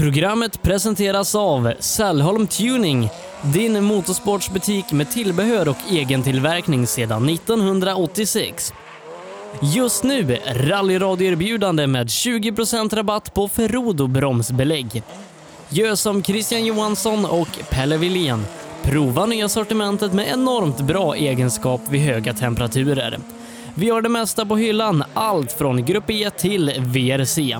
[0.00, 3.08] Programmet presenteras av Sällholm Tuning,
[3.42, 8.72] din motorsportsbutik med tillbehör och egen tillverkning sedan 1986.
[9.74, 15.02] Just nu rallyradioerbjudande med 20% rabatt på förråd och bromsbelägg.
[15.68, 18.44] Gör som Christian Johansson och Pelle Wilén.
[18.82, 23.18] Prova nya sortimentet med enormt bra egenskap vid höga temperaturer.
[23.74, 27.56] Vi har det mesta på hyllan, allt från Grupp E till VRC.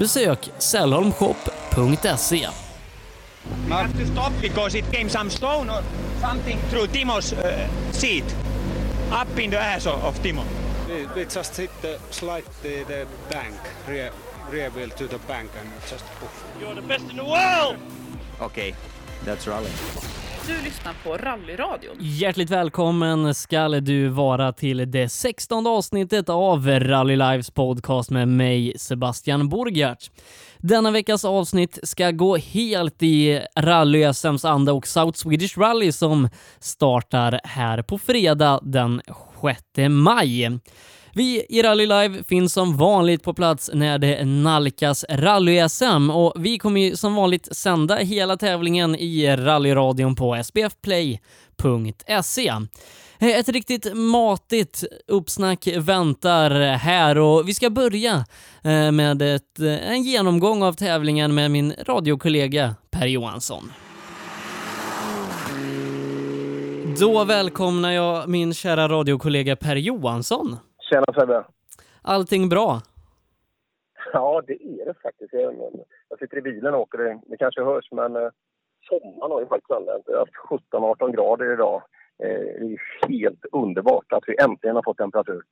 [0.00, 2.48] Besök sällholmshop.se.
[3.66, 5.82] We have to stop because it came some stone or
[6.20, 8.24] something through Timo's uh, seat.
[9.12, 10.44] Up in the ass of, of Timo.
[10.88, 13.56] We, we just hit the slide the, the bank,
[13.88, 14.10] rear,
[14.50, 16.44] rear wheel to the bank and just poof.
[16.60, 17.76] You're the best in the world!
[18.40, 18.74] Okay,
[19.24, 19.70] that's rally.
[20.50, 21.96] Du lyssnar på Rallyradion.
[22.00, 28.72] Hjärtligt välkommen skall du vara till det 16 avsnittet av Rally Lives podcast med mig,
[28.78, 30.10] Sebastian Borgert.
[30.58, 37.40] Denna veckas avsnitt ska gå helt i rally-SMs anda och South Swedish Rally som startar
[37.44, 39.02] här på fredag den
[39.42, 40.60] 6 maj.
[41.14, 46.58] Vi i Rally Live finns som vanligt på plats när det nalkas rally-SM och vi
[46.58, 52.52] kommer ju som vanligt sända hela tävlingen i rallyradion på sbfplay.se.
[53.18, 58.24] Eh, ett riktigt matigt uppsnack väntar här och vi ska börja
[58.62, 63.72] eh, med ett, eh, en genomgång av tävlingen med min radiokollega Per Johansson.
[67.00, 70.56] Då välkomnar jag min kära radiokollega Per Johansson.
[70.90, 71.44] Tjena Sebbe.
[72.02, 72.80] Allting bra?
[74.12, 75.32] Ja, det är det faktiskt.
[75.32, 75.54] Jag,
[76.08, 76.98] jag sitter i bilen och åker.
[77.26, 78.28] Det, kanske hörs, men eh,
[78.88, 80.02] sommaren har ju faktiskt anlänt.
[80.06, 81.82] Det har haft 17-18 grader idag.
[82.22, 85.42] Eh, det är helt underbart att vi äntligen har fått temperatur.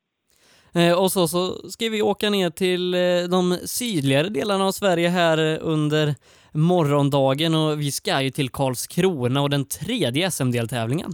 [0.74, 2.92] Eh, och så, så ska vi åka ner till
[3.30, 6.14] de sydligare delarna av Sverige här under
[6.52, 11.10] morgondagen och vi ska ju till Karlskrona och den tredje SM-deltävlingen.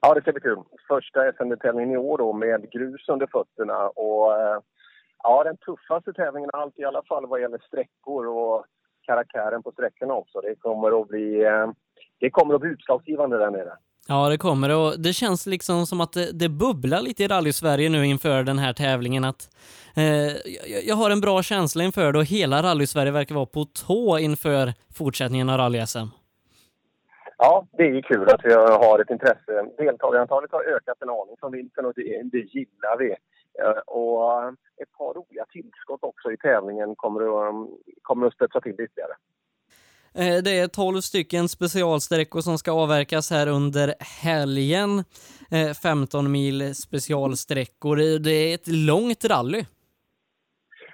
[0.00, 0.58] Ja, det ska bli kul.
[0.88, 4.60] Första SM-tävlingen i år då med grus under fötterna och eh,
[5.22, 8.64] ja, den tuffaste tävlingen av allt i alla fall vad gäller sträckor och
[9.02, 10.40] karaktären på sträckorna också.
[10.40, 11.66] Det kommer att bli, eh,
[12.20, 13.72] det kommer att bli utslagsgivande där nere.
[14.10, 17.88] Ja, det kommer och det känns liksom som att det, det bubblar lite i rally-Sverige
[17.88, 19.24] nu inför den här tävlingen.
[19.24, 19.50] Att,
[19.96, 23.64] eh, jag, jag har en bra känsla inför det och hela rally-Sverige verkar vara på
[23.64, 26.08] tå inför fortsättningen av rally-SM.
[27.38, 29.66] Ja, det är kul att vi har ett intresse.
[29.78, 33.10] Deltagarantalet har ökat en aning från vintern och det, det gillar vi.
[33.62, 34.48] Eh, Och
[34.82, 37.68] ett par roliga tillskott också i tävlingen kommer att,
[38.02, 39.12] kommer att spetsa till det ytterligare.
[40.14, 45.04] Eh, Det är 12 stycken specialsträckor som ska avverkas här under helgen.
[45.50, 47.96] Eh, 15 mil specialsträckor.
[48.18, 49.64] Det är ett långt rally.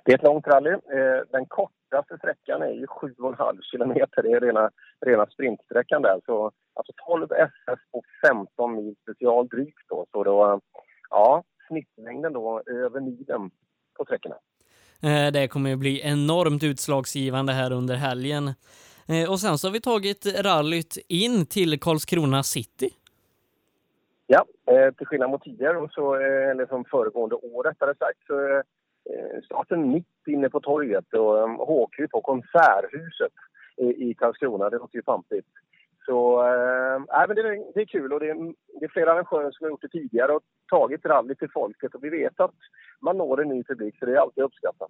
[0.05, 0.71] Det är ett långt rally.
[0.71, 1.47] Eh, Den
[1.95, 4.23] kortaste sträckan är ju 7,5 kilometer.
[4.23, 6.21] Det är rena, rena sprintsträckan där.
[6.27, 10.07] Så, alltså 12 SS på 15 mil special drygt då.
[10.13, 10.61] Så då,
[11.11, 13.51] ja, snittlängden då över milen
[13.99, 14.35] på sträckorna.
[15.03, 18.49] Eh, Det kommer ju bli enormt utslagsgivande här under helgen.
[19.09, 22.91] Eh, Och sen så har vi tagit rallyt in till Karlskrona city.
[24.27, 28.63] Ja, eh, till skillnad mot tidigare, och så, eller som föregående år rättare sagt, så
[29.11, 33.33] Eh, starten mitt inne på torget och um, HQ på Konserthuset
[33.77, 34.71] i, Karlskrona.
[34.71, 35.49] Det låter ju pampigt.
[36.07, 38.35] Så äh, men det, är- det är kul och det är,
[38.81, 42.05] det är flera arrangörer som har gjort det tidigare och tagit rally till folket och
[42.05, 42.55] vi vet att
[43.01, 44.89] man når en ny publik så det är alltid uppskattat.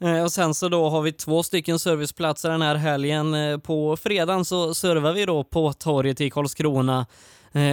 [0.00, 3.26] Eh, och sen så då har vi två stycken serviceplatser den här helgen.
[3.66, 7.06] På fredagen så servar vi då på torget i Karlskrona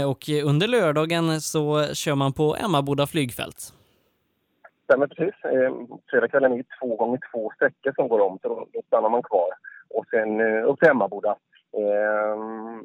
[0.07, 3.73] och under lördagen så kör man på Emmaboda flygfält.
[4.85, 5.35] Stämmer precis.
[5.43, 5.71] Eh,
[6.09, 9.23] Fredagskvällen är ju två gånger två sträckor som går om så då, då stannar man
[9.23, 9.49] kvar.
[9.89, 11.35] Och sen eh, upp till Emmaboda.
[11.77, 12.35] Eh,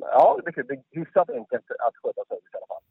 [0.01, 2.83] ja, det är hyfsat enkelt att sköta service i alla fall.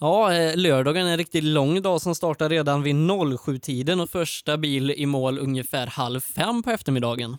[0.00, 4.56] Ja, eh, lördagen är en riktigt lång dag som startar redan vid 07-tiden och första
[4.56, 7.30] bil i mål ungefär halv fem på eftermiddagen.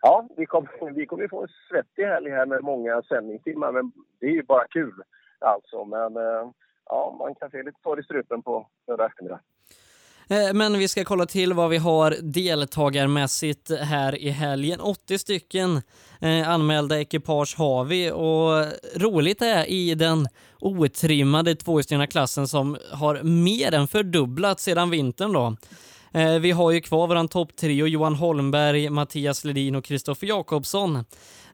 [0.00, 3.92] Ja, vi kommer vi kommer ju få en svettig helg här med många sändningstimmar, men
[4.20, 5.02] det är ju bara kul
[5.38, 5.84] alltså.
[5.84, 6.50] Men eh,
[6.86, 9.40] ja, man kan se lite torr i strupen på lördag eftermiddag.
[10.28, 14.80] Eh, men vi ska kolla till vad vi har deltagarmässigt här i helgen.
[14.80, 15.82] 80 stycken
[16.20, 18.66] eh, anmälda ekipage har vi och
[19.00, 20.28] roligt är i den
[20.60, 25.56] otrimmade tvåhjulsdrivna klassen som har mer än fördubblats sedan vintern då.
[26.14, 30.96] Eh, vi har ju kvar våran topptrio Johan Holmberg, Mattias Ledin och Kristoffer Jakobsson.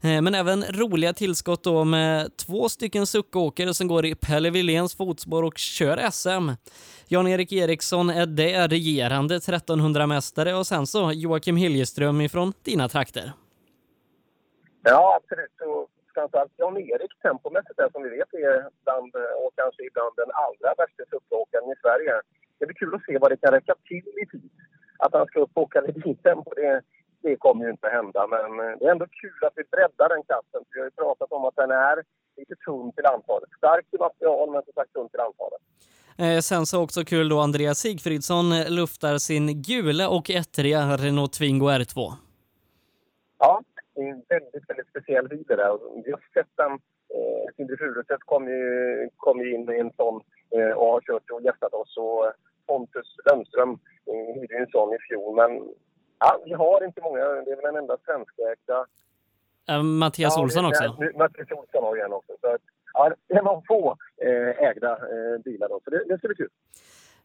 [0.03, 4.97] Eh, men även roliga tillskott då med två stycken suckåkare som går i Pelle Willéns
[4.97, 6.51] fotspår och kör SM.
[7.09, 13.33] Jan-Erik Eriksson eh, är det regerande 1300-mästare och sen så Joakim Hiljeström ifrån dina trakter.
[14.83, 15.61] Ja, absolut.
[15.67, 20.31] Och framförallt Jan-Erik tempomässigt är som vi vet är bland, eh, och kanske ibland den
[20.45, 22.15] allra värsta suckåkaren i Sverige.
[22.61, 24.51] Det blir kul att se vad det kan räcka till i tid.
[24.99, 26.83] Att han ska upp och åka Ledin-tempo, det,
[27.23, 28.27] det kommer ju inte hända.
[28.27, 30.61] Men det är ändå kul att vi breddar den klassen.
[30.71, 31.97] Vi har ju pratat om att den är
[32.37, 33.51] lite tunn till antalet.
[33.59, 35.63] Stark i material, men som sagt tunn till antalet.
[36.23, 41.67] Eh, sen så också kul då Andreas Sigfridsson luftar sin gula och ettriga Renault Twingo
[41.67, 42.13] R2.
[43.39, 43.63] Ja,
[43.95, 45.79] det är en väldigt, väldigt speciell bil det där.
[46.35, 46.73] Sett den.
[47.17, 48.65] Eh, Sindre Furuset kom ju,
[49.17, 50.21] kom ju in i en sån
[50.57, 51.97] eh, och har kört och gästat oss.
[51.97, 52.33] Och
[52.71, 53.73] Pontus Lundström
[54.35, 55.37] hyrde en sån i fjol.
[55.41, 55.51] Men
[56.19, 57.25] ja, vi har inte många.
[57.45, 58.79] Det är väl den enda svenskägda.
[59.69, 60.85] Eh, Mattias ja, Olsson också.
[60.85, 62.33] Ja, Mattias Olsson har ju en också.
[62.41, 62.57] Så
[62.93, 63.97] ja, det någon få
[64.27, 65.81] eh, ägda eh, bilar då.
[65.85, 66.49] Så det, det ska bli kul.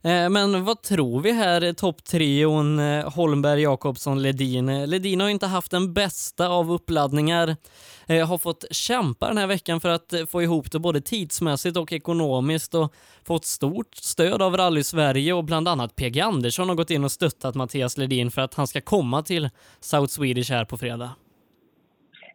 [0.06, 4.70] Eh, men vad tror vi här, topptrion eh, Holmberg, Jakobsson, Ledin?
[4.70, 7.56] Eh, Ledin har inte haft den bästa av uppladdningar.
[8.28, 12.76] Har fått kämpa den här veckan för att få ihop det både tidsmässigt och ekonomiskt
[12.76, 12.94] och
[13.28, 17.12] fått stort stöd av Rally Sverige och bland annat PG Andersson har gått in och
[17.12, 19.50] stöttat Mattias Ledin för att han ska komma till
[19.80, 21.10] South Swedish här på fredag.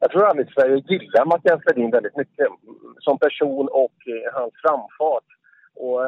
[0.00, 2.46] Jag tror att Sverige gillar Mattias Ledin väldigt mycket
[3.00, 3.96] som person och
[4.34, 5.24] hans framfart.
[5.74, 6.00] Och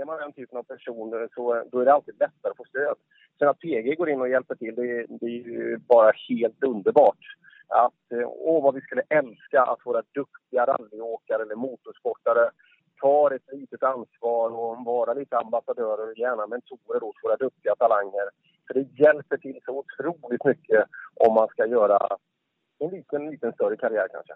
[0.00, 2.96] är man den typen av person så då är det alltid lättare att få stöd.
[3.38, 7.24] Sen att PG går in och hjälper till, det, det är ju bara helt underbart.
[7.68, 12.50] Att, eh, åh, vad vi skulle älska att våra duktiga rallyåkare eller motorsportare
[13.00, 18.28] tar ett litet ansvar och vara lite ambassadörer och gärna mentorer åt våra duktiga talanger.
[18.66, 20.84] För det hjälper till så otroligt mycket
[21.14, 22.16] om man ska göra
[22.78, 24.34] en liten, liten större karriär kanske.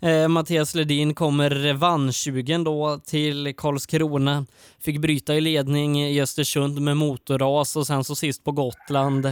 [0.00, 4.46] Eh, Mattias Ledin kommer revanschsugen då till Karlskrona.
[4.80, 9.26] Fick bryta i ledning i Östersund med motorras och sen så sist på Gotland.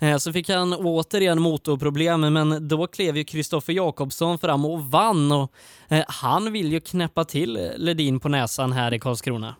[0.00, 5.32] Eh, så fick han återigen motorproblem men då klev ju Kristoffer Jakobsson fram och vann
[5.32, 5.52] och
[5.88, 9.54] eh, han vill ju knäppa till Ledin på näsan här i Karlskrona.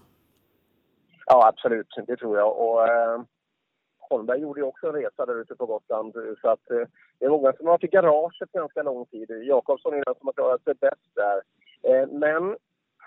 [1.27, 1.87] Ja, absolut.
[2.07, 2.57] Det tror jag.
[2.59, 3.21] Och, eh,
[4.11, 6.13] Holmberg gjorde ju också en resa där ute på Gotland.
[6.41, 6.89] Så att, eh,
[7.19, 9.31] det är många som har varit i garaget ganska lång tid.
[9.31, 11.43] Jakobsson är den som har klarat sig bäst där.
[11.83, 12.57] Eh, men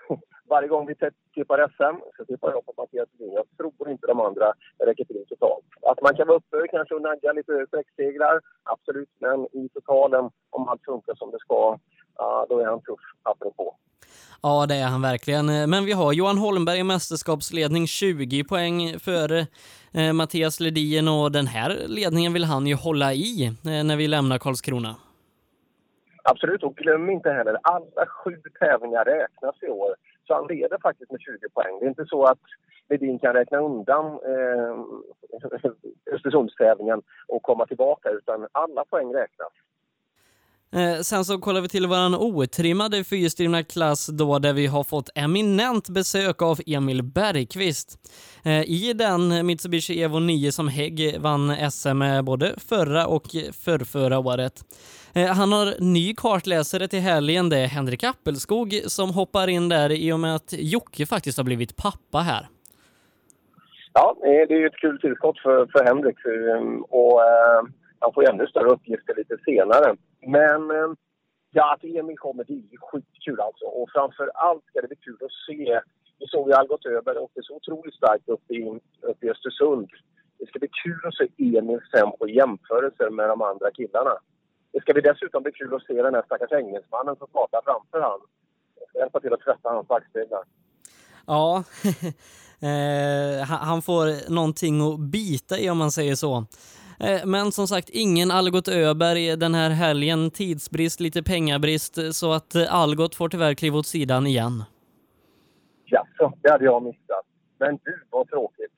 [0.48, 0.94] varje gång vi
[1.34, 3.34] tippar SM så tippar jag på Mattias Lundin.
[3.34, 5.64] Jag tror inte de andra räcker till totalt.
[5.82, 9.10] Att man kan vara uppe kanske och nagga lite sträcksegrar, absolut.
[9.18, 11.78] Men i totalen, om allt funkar som det ska,
[12.16, 13.76] ja, då är han tuff apropå.
[14.42, 15.46] Ja, det är han verkligen.
[15.46, 19.38] Men vi har Johan Holmberg i mästerskapsledning 20 poäng före
[19.94, 24.08] eh, Mattias Ledin och den här ledningen vill han ju hålla i eh, när vi
[24.08, 24.96] lämnar Karlskrona.
[26.24, 29.94] Absolut, och glöm inte heller, alla sju tävlingar räknas i år.
[30.26, 31.78] Så han leder faktiskt med 20 poäng.
[31.80, 32.38] Det är inte så att
[32.88, 34.76] Ledin kan räkna undan eh,
[36.14, 39.52] Östersundstävlingen och komma tillbaka, utan alla poäng räknas.
[40.74, 45.10] Eh, sen så kollar vi till våran otrimmade fyrstrimma klass då där vi har fått
[45.14, 47.98] eminent besök av Emil Bergqvist.
[48.44, 53.26] Eh, I den Mitsubishi Evo 9 som Hägg vann SM både förra och
[53.64, 54.64] förrförra året.
[55.14, 59.92] Eh, han har ny kartläsare till helgen, det är Henrik Appelskog som hoppar in där
[59.92, 62.48] i och med att Jocke faktiskt har blivit pappa här.
[63.92, 67.72] Ja, det är ju ett kul tillskott för, för Henrik ehm, och ehm,
[68.02, 69.96] han får ännu större uppgifter lite senare.
[70.26, 70.90] Men eh,
[71.50, 73.64] ja, att Emil kommer, det är skitkul alltså.
[73.64, 75.80] Och framför allt ska det bli kul att se.
[76.18, 78.60] Vi såg ju Algot Öberg åkte så otroligt starkt upp i,
[79.10, 79.88] uppe i Östersund.
[80.38, 84.14] Det ska bli kul att se Emils tempo i jämförelse med de andra killarna.
[84.72, 88.00] Det ska bli dessutom bli kul att se den här stackars engelsmannen som startar framför
[88.08, 88.20] han.
[88.80, 90.44] Jag ska hjälpa till att tvätta hans backspeglar.
[91.26, 91.64] Ja,
[92.68, 96.44] eh, han får någonting att bita i om man säger så.
[97.00, 100.30] Eh, men som sagt, ingen Algot Öberg den här helgen.
[100.30, 104.64] Tidsbrist, lite pengabrist, så att eh, Algot får tyvärr kliva åt sidan igen.
[105.84, 107.26] Ja, så det hade jag missat.
[107.58, 108.72] Men du, vad tråkigt.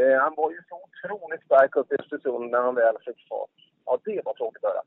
[0.00, 3.50] Eh, han var ju så otroligt stark uppe i Östersund när han väl fick fart.
[3.86, 4.82] Ja, det var tråkigt att höra.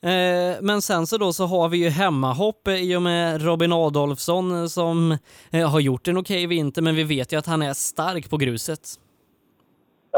[0.00, 4.68] Eh, men sen så då så har vi ju hemmahopp i och med Robin Adolfsson
[4.68, 5.16] som
[5.52, 8.36] eh, har gjort en okej vinter, men vi vet ju att han är stark på
[8.36, 8.80] gruset.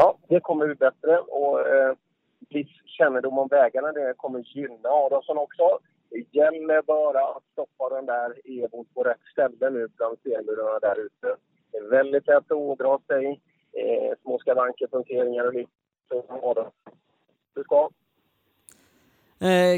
[0.01, 1.95] Ja, det kommer bli bättre och eh,
[2.49, 5.79] viss kännedom om vägarna det kommer gynna Adolfsson också.
[6.09, 10.99] Det gäller bara att stoppa den där Evo på rätt ställe nu bland stenmurarna där
[10.99, 11.35] ute.
[11.71, 13.41] Det är väldigt lätt att ådra sig
[13.73, 16.71] eh, små skavanker, punkteringar och liknande så.
[17.53, 17.89] Du ska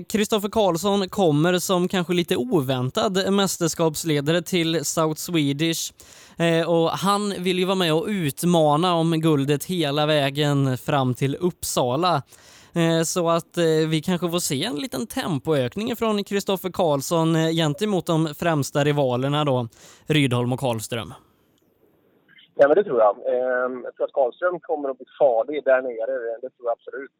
[0.07, 5.93] Kristoffer eh, Karlsson kommer som kanske lite oväntad mästerskapsledare till South Swedish
[6.37, 11.35] eh, och han vill ju vara med och utmana om guldet hela vägen fram till
[11.35, 12.23] Uppsala.
[12.75, 17.49] Eh, så att eh, vi kanske får se en liten tempoökning från Kristoffer Karlsson eh,
[17.49, 19.67] gentemot de främsta rivalerna då,
[20.07, 21.13] Rydholm och Karlström.
[22.55, 23.15] Ja, men det tror jag.
[23.83, 27.19] Jag tror att Karlström kommer att bli farlig där nere, det tror jag absolut.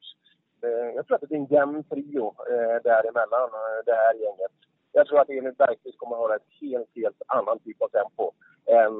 [0.63, 4.51] Eh, jag tror att det är en jämn trio eh, däremellan, eh, det här gänget.
[4.91, 8.31] Jag tror att Emil Bergqvist kommer att ha ett helt, helt annan typ av tempo
[8.65, 8.97] än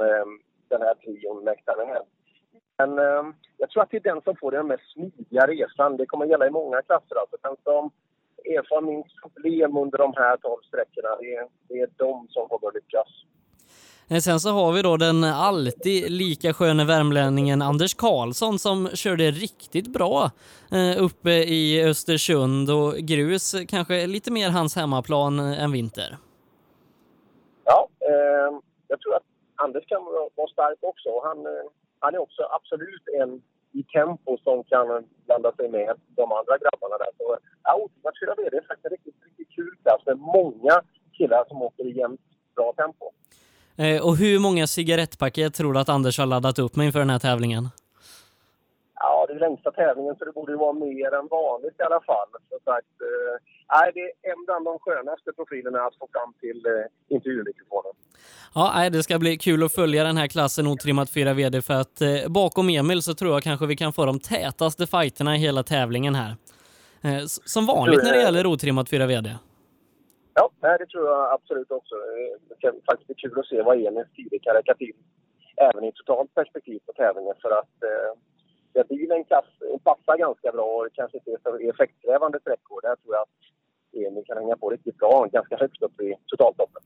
[0.67, 2.01] den här trion mäktar med.
[2.77, 3.23] Men eh,
[3.57, 5.97] jag tror att det är den som får den mest smidiga resan.
[5.97, 7.15] Det kommer att gälla i många klasser.
[7.15, 7.37] Alltså.
[7.41, 7.91] Den som
[8.45, 12.67] erfar minst problem under de här tolv sträckorna, det är, det är de som kommer
[12.67, 13.07] att lyckas.
[14.09, 19.31] Eh, sen så har vi då den alltid lika sköne värmlänningen Anders Karlsson som körde
[19.31, 20.31] riktigt bra
[20.71, 26.17] eh, uppe i Östersund och grus kanske lite mer hans hemmaplan eh, än vinter.
[27.65, 29.23] Ja, eh, jag tror att
[29.55, 30.03] Anders kan
[30.35, 31.09] vara stark också.
[31.23, 31.65] Han, eh,
[31.99, 33.41] han är också absolut en
[33.71, 37.11] i tempo som kan blanda sig med de andra grabbarna där.
[37.17, 40.81] Så ja, Otimat 4 Det är faktiskt en riktigt, riktigt kul klass med många
[41.17, 42.21] killar som åker i jämnt
[42.55, 43.11] bra tempo.
[43.77, 47.09] Eh, och hur många cigarettpaket tror du att Anders har laddat upp med inför den
[47.09, 47.69] här tävlingen?
[48.95, 52.01] Ja, det är längsta tävlingen så det borde ju vara mer än vanligt i alla
[52.01, 52.27] fall.
[52.49, 57.15] Så sagt, eh, det är en bland de skönaste profilerna att få fram till eh,
[57.15, 57.93] intervjumikrofonen.
[58.55, 62.01] Ja, det ska bli kul att följa den här klassen otrimmat 4 VD för att
[62.01, 65.63] eh, bakom Emil så tror jag kanske vi kan få de tätaste fighterna i hela
[65.63, 66.35] tävlingen här.
[67.01, 69.29] Eh, som vanligt när det gäller otrimmat 4 VD.
[70.35, 71.95] Ja, det tror jag absolut också.
[72.49, 74.93] Det ska faktiskt bli kul att se vad Emils tider kan räcka till
[75.57, 79.23] även i totalt perspektiv på tävlingen för att eh, bilen
[79.83, 82.81] passar ganska bra och kanske inte är så effektkrävande sträckor.
[82.81, 86.83] Där tror jag att Emil kan hänga på riktigt bra, ganska högt upp i totaltoppen.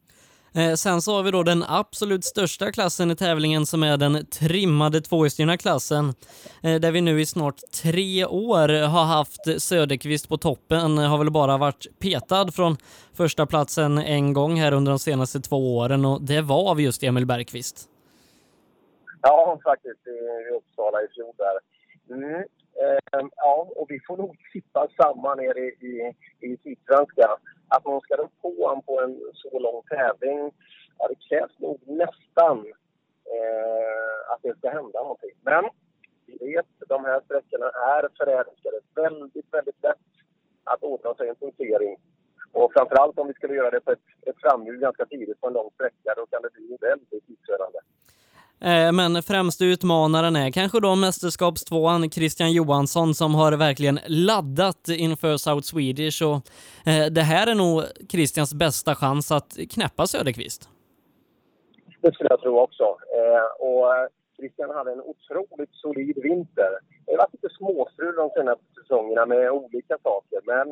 [0.58, 4.26] Eh, sen så har vi då den absolut största klassen i tävlingen som är den
[4.26, 6.14] trimmade tvåhjulsdrivna klassen.
[6.64, 10.98] Eh, där vi nu i snart tre år har haft Söderqvist på toppen.
[10.98, 12.78] Har väl bara varit petad från
[13.14, 17.04] första platsen en gång här under de senaste två åren och det var av just
[17.04, 17.90] Emil Bergqvist.
[19.22, 20.20] Ja, faktiskt i
[20.56, 21.58] Uppsala i fjol där.
[22.16, 22.40] Mm.
[22.84, 26.14] Eh, ja, och vi får nog sitta samma nere i, i,
[26.48, 27.38] i Sydsvenskan
[27.68, 30.52] att man ska rå på honom på en så lång tävling,
[30.98, 32.58] ja, det krävs nog nästan
[33.36, 35.36] eh, att det ska hända någonting.
[35.42, 35.64] Men
[36.26, 38.80] vi vet att de här sträckorna är förälskade.
[38.96, 40.08] Väldigt, väldigt lätt
[40.64, 41.98] att åta sig en punktering.
[42.52, 45.54] Och framförallt om vi skulle göra det på ett, ett framhjul ganska tidigt på en
[45.54, 47.80] lång sträcka, då kan det bli väldigt tidsödande.
[48.62, 55.38] Eh, men främste utmanaren är kanske då mästerskapstvåan Christian Johansson som har verkligen laddat inför
[55.38, 56.36] South Swedish och
[56.90, 60.70] eh, det här är nog Christians bästa chans att knäppa Söderqvist.
[62.02, 62.84] Det skulle jag tro också.
[63.18, 63.86] Eh, och
[64.38, 66.72] Christian hade en otroligt solid vinter.
[67.06, 70.68] Det har varit lite småstrul de senaste säsongerna med olika saker men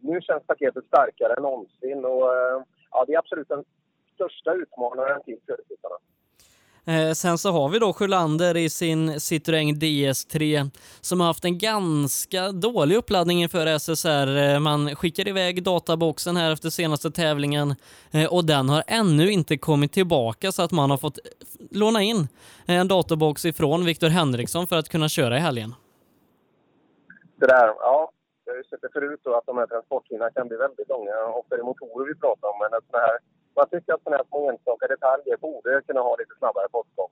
[0.00, 2.26] nu känns paketet starkare än någonsin och
[2.90, 3.64] ja, det är absolut den
[4.14, 5.98] största utmanaren till Söderqvistarna.
[6.88, 11.58] Eh, sen så har vi då Sjölander i sin Citroën DS3 som har haft en
[11.58, 14.36] ganska dålig uppladdning inför SSR.
[14.36, 17.74] Eh, man skickar iväg databoxen här efter senaste tävlingen
[18.12, 21.24] eh, och den har ännu inte kommit tillbaka så att man har fått eh,
[21.70, 22.28] låna in
[22.66, 25.74] en databox ifrån Viktor Henriksson för att kunna köra i helgen.
[27.36, 28.10] Det där, ja.
[28.44, 31.14] Jag har ju sett det förut då att de här transporttiderna kan bli väldigt långa.
[31.40, 33.18] Ofta är det motorer vi pratar om, men att här
[33.56, 37.10] man tycker att sådana här små enstaka detaljer borde kunna ha lite snabbare postgång.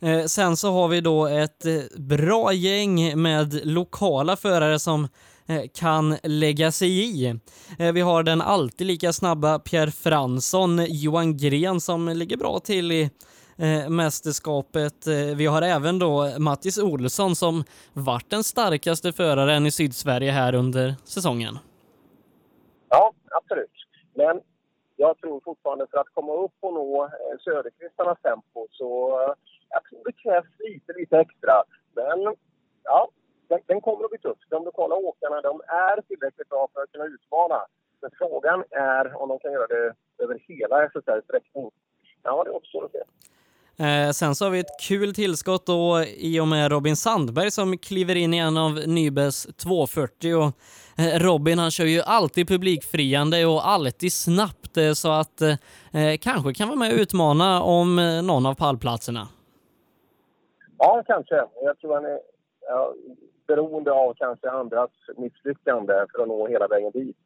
[0.00, 5.08] Eh, sen så har vi då ett eh, bra gäng med lokala förare som
[5.46, 7.38] eh, kan lägga sig i.
[7.78, 13.10] Vi har den alltid lika snabba Pierre Fransson, Johan Gren som ligger bra till i
[13.88, 15.06] mästerskapet.
[15.36, 20.94] Vi har även då Mattis Olsson som vart den starkaste föraren i Sydsverige här under
[21.04, 21.58] säsongen.
[22.88, 23.70] Ja, absolut.
[24.14, 24.40] Men
[24.96, 29.34] jag tror fortfarande för att komma upp och nå eh, söderkvistarnas Söderqvistarnas tempo så eh,
[29.68, 31.62] jag tror det krävs lite, lite extra.
[31.94, 32.36] Men
[32.84, 33.08] ja,
[33.48, 34.38] den, den kommer att bli tuff.
[34.48, 37.66] De lokala åkarna de är tillräckligt bra för att kunna utmana.
[38.00, 41.70] Men frågan är om de kan göra det över hela SSRs sträckning.
[42.22, 43.02] Ja, det återstår att se.
[43.78, 47.78] Eh, sen så har vi ett kul tillskott då i och med Robin Sandberg som
[47.78, 50.52] kliver in i en av Nybes 240 och
[50.98, 55.50] eh, Robin han kör ju alltid publikfriande och alltid snabbt eh, så att eh,
[55.92, 59.28] eh, kanske kan vara med och utmana om eh, någon av pallplatserna.
[60.78, 61.34] Ja, kanske.
[61.62, 62.20] Jag tror han är
[62.68, 62.94] ja,
[63.46, 67.16] beroende av kanske andras misslyckande för att nå hela vägen dit.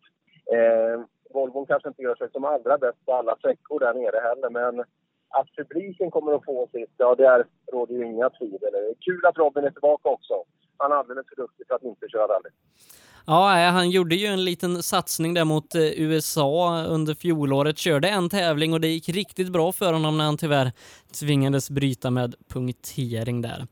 [0.52, 1.00] Eh,
[1.35, 4.85] Volvon kanske inte gör sig som allra bäst på alla sträckor där nere heller, men
[5.30, 8.75] att publiken kommer att få sitt, ja, där råder ju inga tvivel.
[9.00, 10.35] Kul att Robin är tillbaka också.
[10.76, 12.50] Han är alldeles för duktig för att inte köra rally.
[13.26, 17.78] Ja, han gjorde ju en liten satsning där mot eh, USA under fjolåret.
[17.78, 20.73] Körde en tävling och det gick riktigt bra för honom när han tyvärr
[21.20, 23.66] tvingades bryta med punktering där.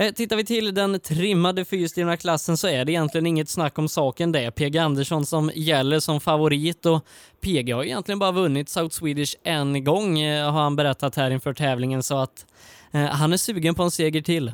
[0.00, 3.88] Eh, tittar vi till den trimmade fyrhjulsdrivna klassen så är det egentligen inget snack om
[3.88, 4.32] saken.
[4.32, 7.00] Det är PG Andersson som gäller som favorit och
[7.40, 11.52] PG har egentligen bara vunnit South Swedish en gång eh, har han berättat här inför
[11.52, 12.46] tävlingen så att
[12.94, 14.52] eh, han är sugen på en seger till.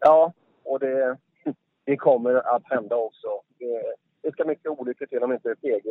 [0.00, 0.32] Ja,
[0.64, 1.16] och det,
[1.84, 3.28] det kommer att hända också.
[3.58, 3.82] Det,
[4.22, 5.86] det ska mycket olyckor till om inte PG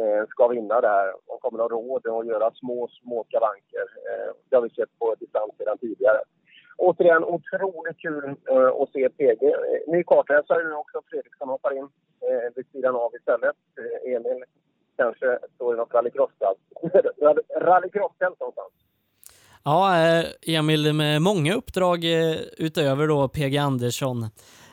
[0.00, 1.06] eh, ska vinna där.
[1.26, 3.86] De kommer att ha råd att göra små, små skavanker.
[4.08, 6.18] Eh, det har vi sett på distans redan tidigare.
[6.78, 9.42] Återigen, otroligt kul eh, att se PG.
[9.42, 11.02] Eh, ny kartläsare nu också.
[11.10, 11.88] Fredriksson hoppar in
[12.28, 13.56] eh, vid sidan av istället.
[13.78, 14.44] Eh, Emil
[14.96, 16.58] kanske står i något rallycross-tält
[17.60, 18.72] rallycross någonstans.
[19.64, 24.26] Ja, eh, Emil med många uppdrag eh, utöver då PG Andersson.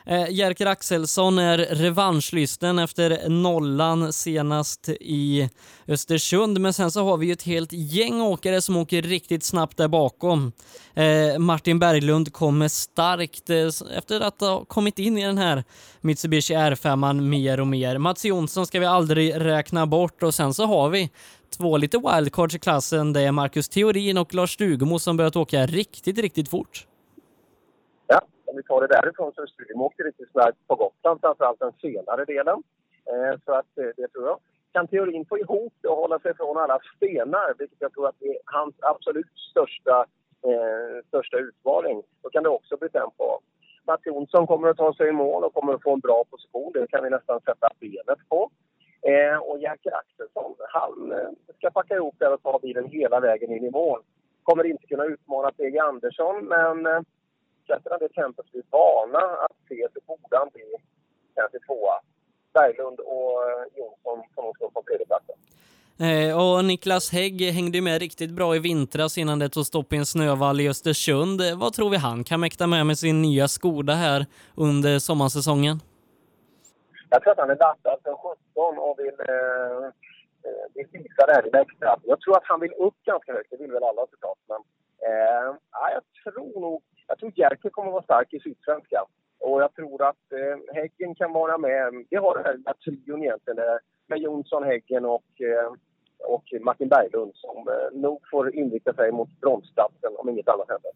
[0.08, 5.50] Eh, Jerker Axelsson är revanschlysten efter nollan senast i
[5.88, 9.76] Östersund, men sen så har vi ju ett helt gäng åkare som åker riktigt snabbt
[9.76, 10.52] där bakom.
[10.94, 15.64] Eh, Martin Berglund kommer starkt eh, efter att ha kommit in i den här
[16.00, 17.98] Mitsubishi R5 mer och mer.
[17.98, 21.10] Mats Jonsson ska vi aldrig räkna bort och sen så har vi
[21.56, 23.12] två lite wildcards i klassen.
[23.12, 26.86] Det är Marcus Theorin och Lars Stugemo som börjat åka riktigt, riktigt fort
[28.56, 31.72] om vi tar det därifrån så är Stugemo åkte riktigt starkt på Gotland, framförallt den
[31.72, 32.62] senare delen.
[33.10, 34.38] Eh, så att eh, det tror jag.
[34.72, 38.22] Kan teorin få ihop det och hålla sig från alla stenar, vilket jag tror att
[38.22, 40.06] är hans absolut största,
[40.48, 43.38] eh, största utmaning, då kan det också bli tempo.
[43.86, 46.72] Mats Jonsson kommer att ta sig i mål och kommer att få en bra position.
[46.74, 48.50] Det kan vi nästan sätta benet på.
[49.02, 53.52] Eh, och Jerker Axelsson, han eh, ska packa ihop det och ta bilen hela vägen
[53.52, 54.00] in i mål.
[54.42, 57.00] Kommer inte kunna utmana PG Andersson, men eh,
[57.66, 60.64] fortsätter han det tempot vi är vana att se så borde han bli
[61.34, 62.00] kanske tvåa.
[62.54, 65.36] Berglund och eh, Jonsson får nog stå på tredjeplatsen.
[66.00, 69.96] Eh, och Niklas Hägg hängde med riktigt bra i vintras innan det tog stopp i
[69.96, 71.40] en snövall i Östersund.
[71.40, 75.76] Eh, vad tror vi han kan mäkta med med sin nya Skoda här under sommarsäsongen?
[77.10, 79.90] Jag tror att han är laddad för 17 och vill, eh,
[80.74, 81.96] vill visa det här lite extra.
[82.04, 84.38] Jag tror att han vill upp ganska högt, det vill väl alla såklart.
[84.48, 84.60] Men
[85.08, 85.48] eh,
[85.94, 89.04] jag tror nog jag tror Jerker kommer att vara stark i Sydsvenskan
[89.38, 92.04] Och jag tror att eh, Häggen kan vara med.
[92.10, 95.72] Vi har den här trion egentligen eh, med Jonsson, Häggen och, eh,
[96.18, 100.92] och Martin Berglund som eh, nog får inrikta sig mot bronsplatsen om inget annat händer.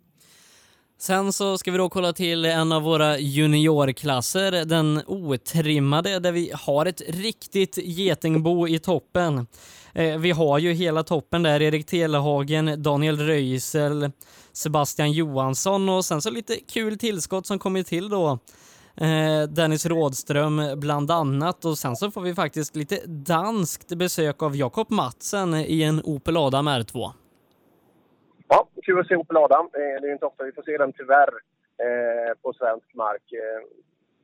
[1.03, 6.53] Sen så ska vi då kolla till en av våra juniorklasser, den otrimmade, där vi
[6.55, 9.47] har ett riktigt getingbo i toppen.
[9.95, 14.11] Eh, vi har ju hela toppen där, Erik Telehagen, Daniel Röisel,
[14.53, 18.39] Sebastian Johansson och sen så lite kul tillskott som kommit till då.
[18.97, 24.57] Eh, Dennis Rådström bland annat och sen så får vi faktiskt lite danskt besök av
[24.57, 27.13] Jakob Matsen i en Opel Adam R2.
[28.53, 29.69] Ja, kul att se Opel Adam.
[29.73, 31.33] Det är inte ofta vi får se den tyvärr
[31.85, 33.33] eh, på svensk mark.
[33.33, 33.61] Eh,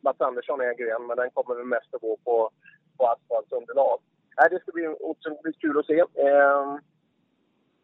[0.01, 2.51] Mats Andersson äger en, men den kommer väl mest att gå på,
[2.97, 3.99] på asfaltsunderlag.
[4.51, 6.79] det ska bli otroligt kul att se ehm,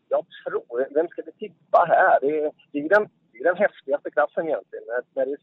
[0.09, 2.21] jag tror, vem ska vi tippa här?
[2.21, 4.85] Det är, det är, den, det är den häftigaste klassen egentligen.
[5.15, 5.39] När det är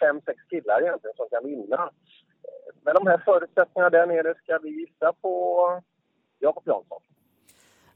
[0.00, 1.80] fem, sex killar egentligen som kan vinna.
[2.46, 5.34] Eh, Med de här förutsättningarna där nere ska vi gissa på
[6.38, 7.02] Jakob Jansson.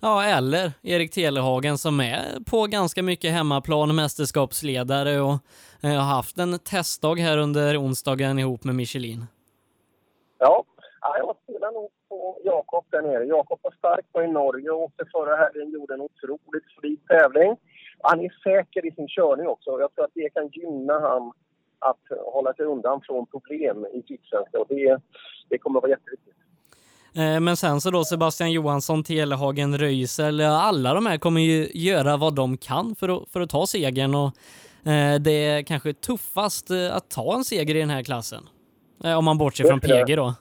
[0.07, 5.39] Ja, eller Erik Telehagen som är på ganska mycket hemmaplan, mästerskapsledare och
[5.83, 9.25] eh, har haft en testdag här under onsdagen ihop med Michelin.
[10.39, 10.65] Ja,
[11.01, 13.25] jag spelar nog på Jakob där nere.
[13.25, 17.57] Jakob var stark på i Norge och åkte förra helgen, gjorde en otroligt solid tävling.
[18.03, 19.81] Han är säker i sin körning också.
[19.81, 21.33] Jag tror att det kan gynna han
[21.79, 25.01] att hålla sig undan från problem i Sydsvenska och det,
[25.49, 26.44] det kommer att vara jätteviktigt.
[27.17, 32.17] Eh, men sen så då Sebastian Johansson, Telehagen, Röisel, alla de här kommer ju göra
[32.17, 34.27] vad de kan för att, för att ta segern och
[34.91, 38.49] eh, det är kanske tuffast eh, att ta en seger i den här klassen.
[39.19, 40.35] Om man bortser från PG då.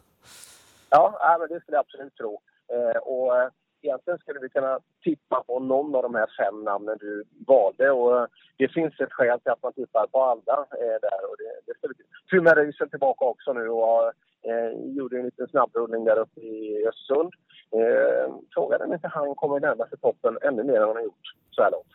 [0.90, 2.42] Ja, men det skulle jag absolut tro.
[2.74, 3.50] Eh, och eh,
[3.82, 7.92] egentligen skulle vi kunna tippa på någon av de här fem namnen du valde.
[7.92, 11.22] Och eh, det finns ett skäl till att man tippar på alla eh, där.
[11.30, 11.94] Och det, det skulle...
[12.30, 14.12] Truman Röisel tillbaka också nu och
[14.50, 17.34] eh, gjorde en liten snabbrullning där uppe i Östersund.
[17.76, 21.04] Eh, frågan är om inte han kommer närma sig toppen ännu mer än han har
[21.04, 21.94] gjort så här långt.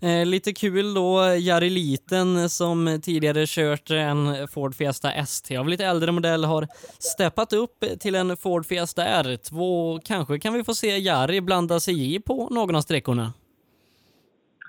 [0.00, 5.84] Eh, lite kul då, Jari Liten som tidigare kört en Ford Fiesta ST av lite
[5.84, 6.66] äldre modell har
[6.98, 10.00] steppat upp till en Ford Fiesta R2.
[10.04, 13.32] Kanske kan vi få se Jari blanda sig i på någon av sträckorna?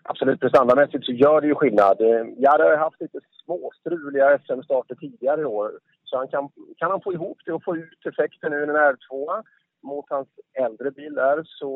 [0.03, 2.01] Absolut, prestandamässigt så gör det ju skillnad.
[2.01, 5.71] Eh, Jari har haft lite småstruliga SM-starter tidigare i år.
[6.09, 8.69] Så han kan, kan han få ihop det och få ut effekten nu i en
[8.69, 9.43] R2
[9.83, 11.43] mot hans äldre bil där.
[11.45, 11.71] Så,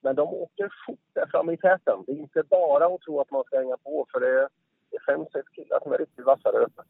[0.00, 1.98] men de åker fort där framme i täten.
[2.06, 4.48] Det är inte bara att tro att man ska hänga på för det är
[5.06, 6.82] fem, sex killar som är riktigt vassa där uppe.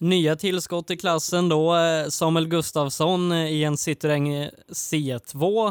[0.00, 5.66] Nya tillskott i klassen då, eh, Samuel Gustafsson i en Citroën C2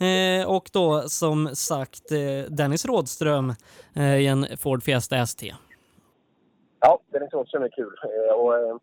[0.00, 3.52] eh, och då som sagt eh, Dennis Rådström
[3.94, 5.54] i en Ford Fiesta ST.
[6.80, 7.94] Ja, Dennis Rådström är kul.
[8.36, 8.80] Och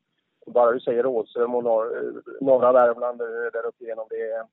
[0.51, 2.01] bara du säger Åsum och eh,
[2.41, 4.47] norra Värmland eh, där uppe igenom det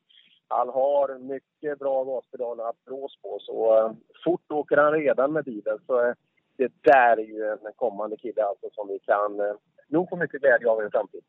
[0.48, 3.38] han har mycket bra gaspedaler att blås på.
[3.40, 3.92] Så uh,
[4.24, 5.78] fort åker han redan med bilen.
[5.86, 6.14] Så uh,
[6.56, 9.56] det där är ju en kommande kille alltså som vi kan uh,
[9.88, 11.24] nog få mycket glädje av i framtiden.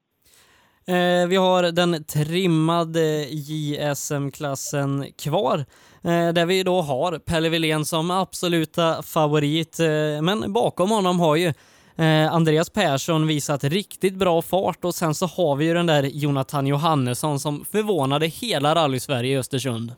[0.90, 5.58] Eh, vi har den trimmade JSM-klassen kvar,
[6.04, 9.80] eh, där vi då har Pelle Wilén som absoluta favorit.
[9.80, 11.54] Eh, men bakom honom har ju
[12.00, 16.04] Eh, Andreas Persson visat riktigt bra fart och sen så har vi ju den där
[16.04, 19.92] Jonathan Johannesson som förvånade hela rally-Sverige i Östersund.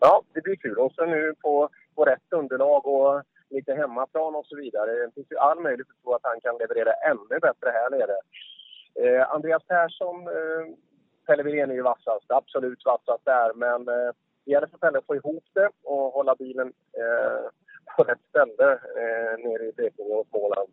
[0.00, 0.78] Ja, det blir kul.
[0.78, 4.90] Och sen nu på, på rätt underlag och lite hemmaplan och så vidare.
[4.90, 8.16] Det finns ju all möjlighet att tro att han kan leverera ännu bättre här nere.
[9.00, 10.64] Eh, Andreas Persson, eh,
[11.26, 14.10] Pelle Wilén är ju vassast, absolut vassast där, men eh,
[14.44, 17.44] det gäller för Pelle att få ihop det och hålla bilen eh,
[17.96, 18.68] på rätt ställe
[19.00, 20.70] eh, nere i Blekinge och Småland.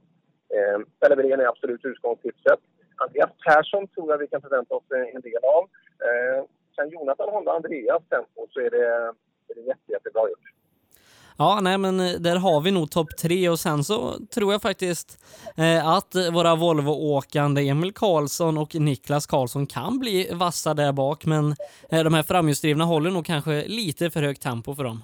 [0.55, 2.59] Eh, Pellegrén är absolut utgångstipset.
[3.03, 4.83] Andreas Persson tror jag vi kan förvänta oss
[5.15, 5.63] en del av.
[6.07, 6.39] Eh,
[6.75, 8.85] sen Jonathan Honda Andreas tempo så är det,
[9.49, 10.47] är det jätte, jättebra gjort.
[11.39, 14.61] Ja, nej men eh, där har vi nog topp tre och sen så tror jag
[14.61, 15.25] faktiskt
[15.57, 21.55] eh, att våra Volvo-åkande Emil Karlsson och Niklas Karlsson kan bli vassa där bak, men
[21.89, 25.01] eh, de här framhjulsdrivna håller nog kanske lite för högt tempo för dem.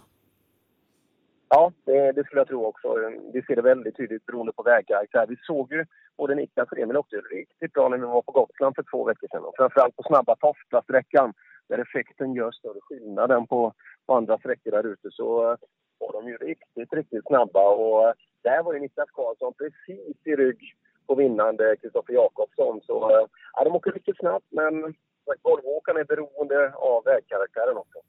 [1.56, 2.88] Ja, det, det, skulle jag tro också.
[3.34, 5.26] Vi ser det väldigt tydligt beroende på vägkaraktär.
[5.30, 5.86] Vi såg ju
[6.18, 9.28] både Niklas och Emil åkte riktigt bra när vi var på Gotland för två veckor
[9.32, 9.44] sedan.
[9.44, 11.34] Och framförallt på snabba Tofta-sträckan
[11.70, 13.74] där effekten gör större skillnad än på,
[14.06, 15.58] på andra sträckor där ute så eh,
[16.00, 17.70] var de ju riktigt, riktigt snabba.
[17.70, 18.14] Och eh,
[18.44, 20.74] där var ju Niklas Karlsson precis i rygg
[21.08, 22.82] på vinnande Kristoffer Jakobsson.
[22.82, 24.96] Så eh, ja, de åker riktigt snabbt men
[25.44, 28.00] Volvoåkarna är beroende av vägkaraktären också.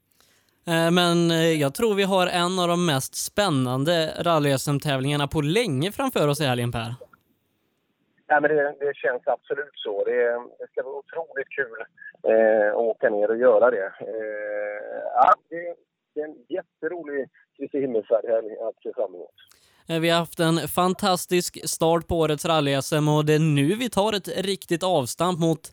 [0.67, 5.41] Eh, men eh, jag tror vi har en av de mest spännande rally tävlingarna på
[5.41, 6.95] länge framför oss i helgen, Per.
[8.27, 10.03] Ja, men det, det känns absolut så.
[10.05, 10.23] Det,
[10.59, 11.79] det ska vara otroligt kul
[12.31, 13.91] eh, att åka ner och göra det.
[13.99, 15.75] Eh, ja, det,
[16.13, 18.25] det är en jätterolig Kristi himmelsfärd
[18.67, 19.35] att se fram emot.
[19.89, 23.89] Eh, vi har haft en fantastisk start på årets rally-SM och det är nu vi
[23.89, 25.63] tar ett riktigt avstamp mot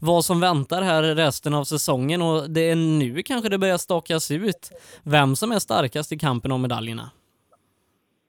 [0.00, 4.30] vad som väntar här resten av säsongen och det är nu kanske det börjar stakas
[4.30, 4.70] ut
[5.04, 7.10] vem som är starkast i kampen om medaljerna.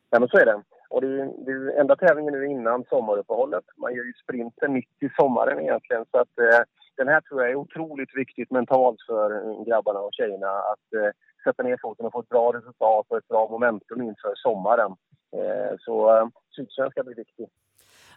[0.09, 0.61] Ja, men så är det.
[0.89, 3.63] Och det är, det är enda tävlingen nu innan sommaruppehållet.
[3.77, 6.05] Man gör ju sprinten mitt i sommaren egentligen.
[6.11, 6.59] Så att, eh,
[6.97, 9.27] den här tror jag är otroligt viktigt mentalt för
[9.65, 10.47] grabbarna och tjejerna.
[10.47, 11.11] Att eh,
[11.43, 14.91] sätta ner foten och få ett bra resultat och ett bra momentum inför sommaren.
[15.33, 17.47] Eh, så eh, Sydsvenska blir viktig.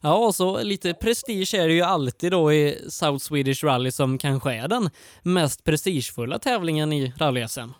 [0.02, 4.18] Ja, och så lite prestige är det ju alltid då i South Swedish Rally som
[4.18, 4.82] kanske är den
[5.22, 7.70] mest prestigefulla tävlingen i rally-SM.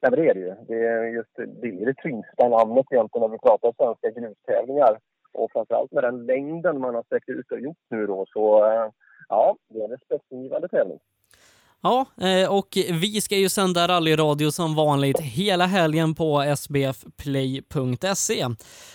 [0.00, 0.54] Ja, det är det ju.
[0.68, 4.98] Det är just det, är det tyngsta namnet egentligen när vi pratar svenska grustävlingar.
[5.32, 8.90] Och framförallt med den längden man har sträckt ut och gjort nu då så eh,
[9.28, 10.98] ja, det är en respektingivande tävling.
[11.82, 18.46] Ja, eh, och vi ska ju sända rallyradio som vanligt hela helgen på sbfplay.se.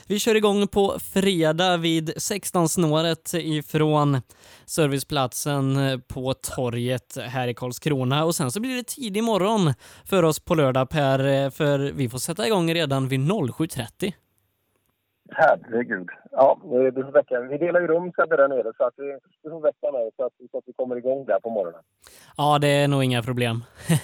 [0.07, 4.21] Vi kör igång på fredag vid 16-snåret ifrån
[4.65, 9.73] serviceplatsen på torget här i Karlskrona och sen så blir det tidig morgon
[10.05, 14.13] för oss på lördag Per, eh, för vi får sätta igång redan vid 07.30.
[15.35, 16.09] Herregud.
[16.31, 16.59] Ja,
[16.95, 18.95] du får väcka Vi delar ju rum Sebbe där nere så att
[19.43, 21.81] du får väcka mig så att, så att vi kommer igång där på morgonen.
[22.37, 23.63] Ja, det är nog inga problem.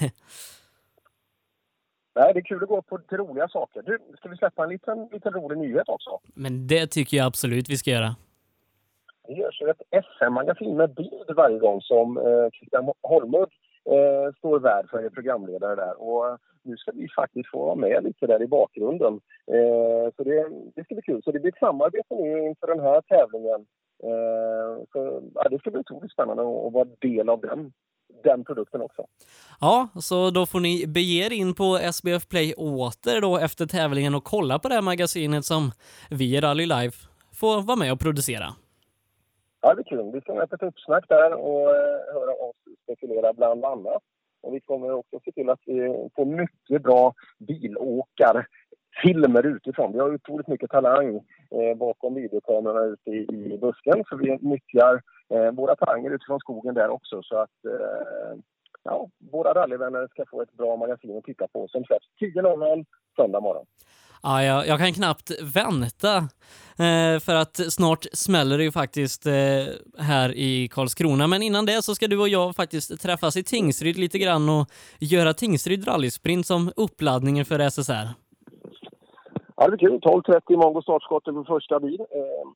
[2.15, 3.81] Nej, det är kul att gå på till roliga saker.
[3.81, 6.19] Du, ska vi släppa en liten, liten rolig nyhet också?
[6.33, 8.15] Men det tycker jag absolut vi ska göra.
[9.27, 13.49] Det görs ju ett SM-magasin med bild varje gång som eh, Christian Holmud
[13.93, 16.02] eh, står värd för, är programledare där.
[16.02, 19.13] Och nu ska vi faktiskt få vara med lite där i bakgrunden.
[19.47, 21.23] Eh, så det, det ska bli kul.
[21.23, 23.65] Så det blir ett samarbete nu inför den här tävlingen.
[24.04, 27.71] Eh, så, ja, det ska bli otroligt spännande att vara del av den
[28.23, 29.06] den produkten också.
[29.60, 34.15] Ja, så då får ni bege er in på SBF Play åter då efter tävlingen
[34.15, 35.71] och kolla på det här magasinet som
[36.10, 37.08] vi i Rally Life
[37.39, 38.45] får vara med och producera.
[39.62, 40.12] Ja, det är kul.
[40.13, 42.56] Vi ska med på ett uppsnack där och eh, höra oss
[42.89, 44.04] spekulera bland annat.
[44.41, 49.93] Och vi kommer också se till att vi får mycket bra bilåkarfilmer utifrån.
[49.93, 51.15] Vi har otroligt mycket talang
[51.52, 56.73] eh, bakom videokamerorna ute i, i busken så vi nyttjar eh, våra talanger utifrån skogen
[56.73, 58.38] där också så att eh,
[58.84, 63.39] ja, våra rallyvänner ska få ett bra magasin att titta på som släpps 10.00 söndag
[63.39, 63.65] morgon.
[64.23, 66.15] Ja, jag, jag kan knappt vänta
[66.86, 69.34] eh, för att snart smäller det ju faktiskt eh,
[69.97, 71.27] här i Karlskrona.
[71.27, 74.67] Men innan det så ska du och jag faktiskt träffas i Tingsryd lite grann och
[74.99, 78.08] göra Tingsryd rallysprint som uppladdningen för SSR.
[79.55, 79.99] Ja, det blir kul.
[79.99, 81.99] 12.30 Mongo startskottet på första bil.
[81.99, 82.47] Eh,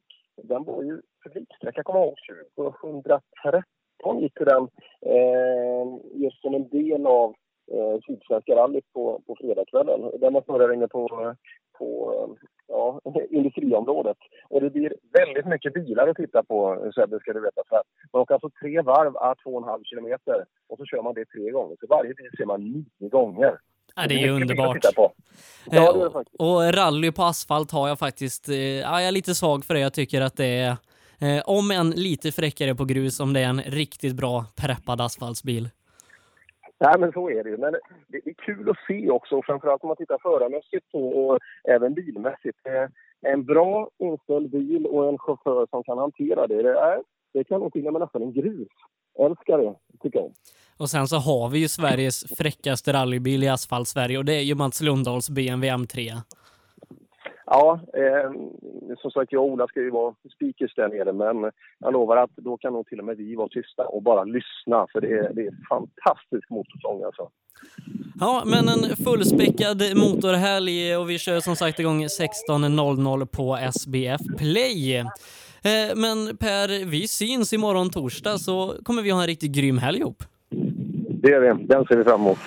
[0.43, 4.63] den var ju publiksträcka, kommer jag ihåg, 2013 gick den
[5.02, 5.86] eh,
[6.23, 7.36] just som en del av
[7.71, 10.19] eh, Sydsvenska rallyt på, på fredagskvällen.
[10.19, 11.36] Där man snurrar inne på,
[11.78, 11.88] på
[12.67, 12.99] ja,
[13.30, 14.17] industriområdet.
[14.49, 17.62] Och det blir väldigt mycket bilar att titta på, Sebbe, ska du veta.
[17.69, 17.82] För
[18.13, 21.13] man åker alltså tre varv à två och en halv kilometer och så kör man
[21.13, 21.76] det tre gånger.
[21.80, 23.58] Så varje bil ser man nio gånger.
[23.95, 24.95] Ja, det är ju underbart.
[24.95, 25.13] på.
[25.65, 29.08] Ja, det är det Eh, och rally på asfalt har jag faktiskt, eh, ja, jag
[29.08, 29.80] är lite svag för det.
[29.80, 30.78] Jag tycker att det är,
[31.19, 35.69] eh, om än lite fräckare på grus, om det är en riktigt bra preppad asfaltsbil.
[36.86, 37.58] Nej, men så är det ju.
[37.58, 37.76] Men
[38.08, 41.93] det, är kul att se också, och framförallt om man tittar förarmässigt på, och även
[41.93, 42.58] bilmässigt.
[43.22, 47.02] En bra inställd bil och en chaufför som kan hantera det, det, är,
[47.34, 48.67] det kan nog till och med nästan en grus.
[49.19, 50.32] Älskar det, tycker jag.
[50.78, 54.56] Och sen så har vi ju Sveriges fräckaste rallybil i asfalt-Sverige och det är ju
[54.56, 56.22] Mats Lundahls BMW M3.
[57.56, 58.32] Ja, eh,
[58.98, 62.30] som sagt, jag och Ola ska ju vara speakers där nere, men jag lovar att
[62.36, 65.34] då kan nog till och med vi vara tysta och bara lyssna, för det är,
[65.34, 67.30] det är fantastisk motorsång alltså.
[68.20, 74.98] Ja, men en fullspäckad motorhelg och vi kör som sagt igång 16.00 på SBF Play.
[74.98, 80.00] Eh, Men Per, vi syns imorgon torsdag så kommer vi ha en riktigt grym helg
[80.00, 80.24] ihop.
[81.24, 82.39] Det är det, den ser vi fram emot.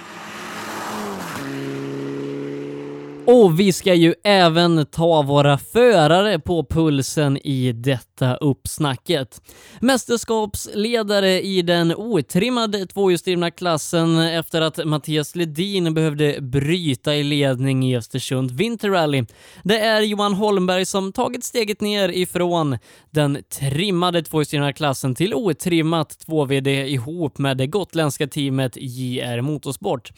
[3.28, 9.40] Och vi ska ju även ta våra förare på pulsen i detta uppsnacket.
[9.80, 17.96] Mästerskapsledare i den otrimmade tvåhjulsdrivna klassen efter att Mattias Ledin behövde bryta i ledning i
[17.96, 19.24] Östersund Winter Rally.
[19.62, 22.78] Det är Johan Holmberg som tagit steget ner ifrån
[23.10, 30.12] den trimmade tvåhjulsdrivna klassen till otrimmat 2VD ihop med det gotländska teamet JR Motorsport.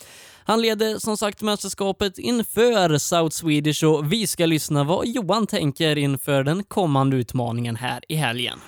[0.48, 5.98] Han leder som sagt mästerskapet inför South Swedish och vi ska lyssna vad Johan tänker
[5.98, 8.58] inför den kommande utmaningen här i helgen.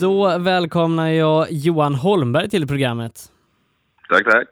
[0.00, 3.30] Då välkomnar jag Johan Holmberg till programmet.
[4.08, 4.48] Tack, tack.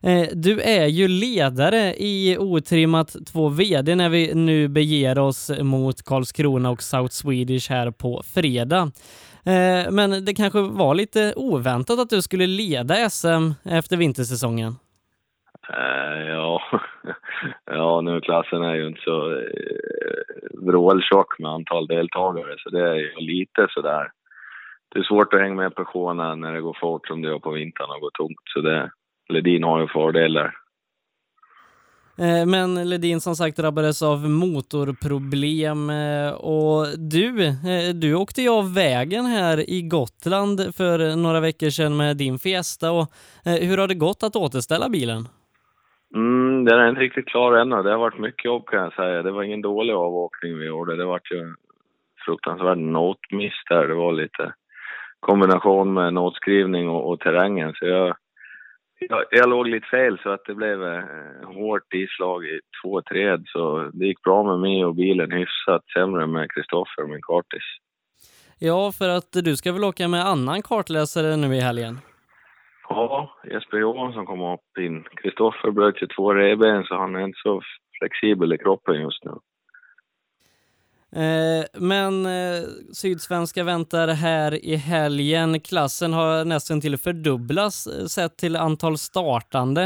[0.00, 6.02] Eh, Du är ju ledare i Otrimmat 2 VD när vi nu beger oss mot
[6.02, 8.92] Karlskrona och South Swedish här på fredag.
[9.46, 14.72] Eh, men det kanske var lite oväntat att du skulle leda SM efter vintersäsongen.
[15.68, 16.62] Eh, ja.
[17.64, 22.94] ja, nu klassen är ju inte så eh, vråltjock med antal deltagare, så det är
[22.94, 24.10] ju lite sådär.
[24.92, 27.50] Det är svårt att hänga med på när det går fort som det gör på
[27.50, 28.90] vintern och går tomt, så det,
[29.28, 30.54] Ledin har ju fördelar.
[32.18, 38.48] Eh, men Ledin som sagt drabbades av motorproblem eh, och du, eh, du åkte ju
[38.48, 43.06] av vägen här i Gotland för några veckor sedan med din Fiesta och
[43.44, 45.28] hur har det gått att återställa bilen?
[46.14, 47.82] Mm, den är inte riktigt klar ännu.
[47.82, 49.22] Det har varit mycket jobb kan jag säga.
[49.22, 50.96] Det var ingen dålig avåkning vi gjorde.
[50.96, 51.54] Det var ju
[52.26, 53.88] fruktansvärd notmiss där.
[53.88, 54.52] Det var lite
[55.20, 57.72] kombination med notskrivning och, och terrängen.
[57.74, 58.16] Så jag,
[58.98, 61.04] jag, jag låg lite fel så att det blev eh,
[61.44, 63.44] hårt islag i två träd.
[63.46, 67.66] Så det gick bra med mig och bilen hyfsat sämre med Kristoffer, min kartis.
[68.58, 71.98] Ja, för att du ska väl åka med annan kartläsare nu i helgen?
[72.88, 75.04] Ja, Jesper Johansson kom upp in.
[75.22, 77.62] Kristoffer bröt ju två revben så han är inte så
[77.98, 79.32] flexibel i kroppen just nu.
[81.16, 85.60] Eh, men eh, Sydsvenska väntar här i helgen.
[85.60, 89.82] Klassen har nästan till fördubblats eh, sett till antal startande.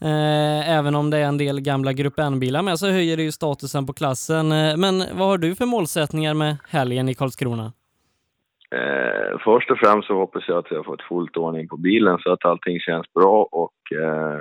[0.00, 3.32] Eh, Även om det är en del gamla Grupp N-bilar med så höjer det ju
[3.32, 4.52] statusen på klassen.
[4.52, 7.72] Eh, Men vad har du för målsättningar med helgen i Karlskrona?
[8.74, 12.18] Eh, först och främst så hoppas jag att jag har fått fullt ordning på bilen
[12.18, 14.36] så att allting känns bra och eh,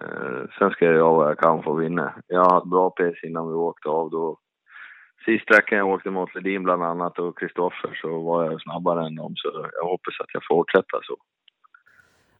[0.00, 2.14] eh, sen ska jag göra vad jag kan för att vinna.
[2.26, 4.10] Jag har haft bra pace innan vi åkte av.
[4.10, 4.38] Då
[5.26, 9.14] sist sträckan jag åkte mot Ledin bland annat och Kristoffer så var jag snabbare än
[9.14, 9.48] dem så
[9.80, 11.16] jag hoppas att jag fortsätter så.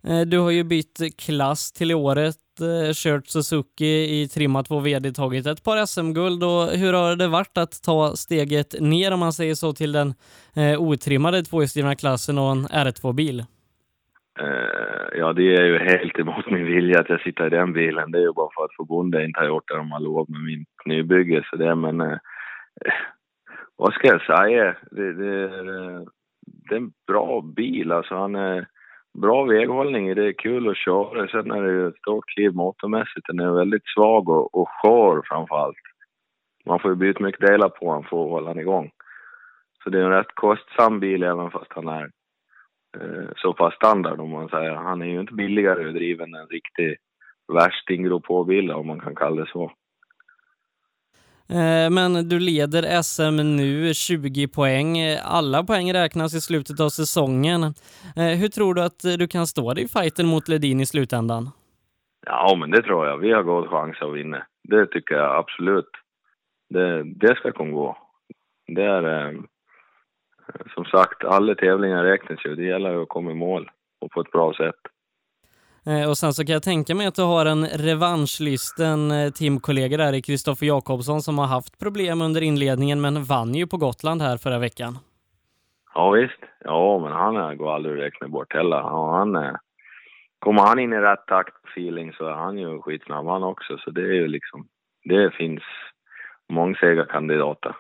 [0.09, 5.13] Eh, du har ju bytt klass till året, eh, kört Suzuki i trimma 2 VD,
[5.13, 9.33] tagit ett par SM-guld och hur har det varit att ta steget ner om man
[9.33, 10.15] säger så till den
[10.57, 13.45] eh, otrimmade tvåhjulsdrivna klassen och en R2-bil?
[14.41, 18.11] Uh, ja, det är ju helt emot min vilja att jag sitter i den bilen.
[18.11, 20.41] Det är ju bara för att förbundet inte har gjort det de har lovat med
[20.41, 21.45] min nybygge.
[21.51, 22.19] Så det, men
[23.77, 24.77] vad ska jag säga?
[24.91, 26.03] Det, det, är, eh,
[26.45, 27.93] det är en bra bil.
[27.93, 28.67] Alltså han är
[29.19, 30.15] bra väghållning.
[30.15, 31.29] Det är kul att köra.
[31.29, 33.27] Sen är det ju ett stort kliv motormässigt.
[33.27, 35.77] Den är väldigt svag och, och skör framför allt.
[36.67, 38.91] Man får ju byta mycket delar på honom för att hålla den igång.
[39.85, 42.11] Så det är en rätt kostsam bil även fast han är
[43.01, 44.75] eh, så pass standard om man säger.
[44.75, 46.97] Han är ju inte billigare att driva än en riktig
[47.53, 48.41] värsting på
[48.75, 49.73] om man kan kalla det så.
[51.49, 54.99] Eh, men du leder SM nu, 20 poäng.
[55.25, 57.63] Alla poäng räknas i slutet av säsongen.
[58.17, 61.51] Eh, hur tror du att du kan stå dig i fighten mot Ledin i slutändan?
[62.27, 63.19] Ja, men det tror jag.
[63.19, 64.47] Vi har god chans att vinna.
[64.69, 65.91] Det tycker jag absolut.
[66.69, 67.97] Det, det ska kunna gå.
[68.67, 69.29] Det är...
[69.29, 69.41] Eh,
[70.75, 72.55] som sagt, alla tävlingar räknas ju.
[72.55, 74.81] Det gäller att komma i mål och på ett bra sätt.
[75.87, 79.97] Eh, och sen så kan jag tänka mig att du har en revanschlysten eh, teamkollega
[79.97, 84.23] där i Kristoffer Jakobsson som har haft problem under inledningen men vann ju på Gotland
[84.23, 84.99] här förra veckan.
[85.95, 86.41] Ja visst.
[86.65, 88.77] Ja, men han går aldrig att räkna bort heller.
[88.77, 89.57] Ja, han.
[90.39, 93.79] Kommer han in i rätt takt och feeling så är han ju skitsnabb han också.
[93.79, 94.69] Så det är ju liksom...
[95.05, 95.63] Det finns
[96.49, 97.77] mångsegerkandidater.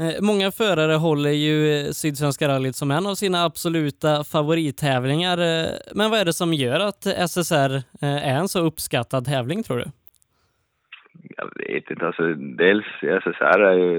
[0.00, 5.38] Eh, många förare håller ju eh, Sydsvenska rallyt som en av sina absoluta favorittävlingar.
[5.38, 9.78] Eh, men vad är det som gör att SSR är en så uppskattad tävling tror
[9.78, 9.84] du?
[11.36, 12.06] Jag vet inte.
[12.06, 12.86] Alltså, dels
[13.22, 13.96] SSR är ju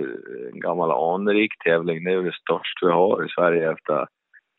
[0.54, 2.04] en gammal anrik tävling.
[2.04, 4.08] Det är ju det största vi har i Sverige efter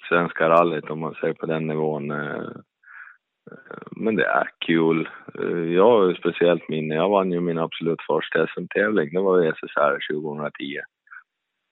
[0.08, 2.06] Svenska rallyt om man ser på den nivån.
[3.90, 5.08] Men det är kul.
[5.74, 6.94] Jag har ju speciellt minne.
[6.94, 9.10] Jag vann ju min absolut första SM-tävling.
[9.12, 10.80] Det var ju SSR 2010.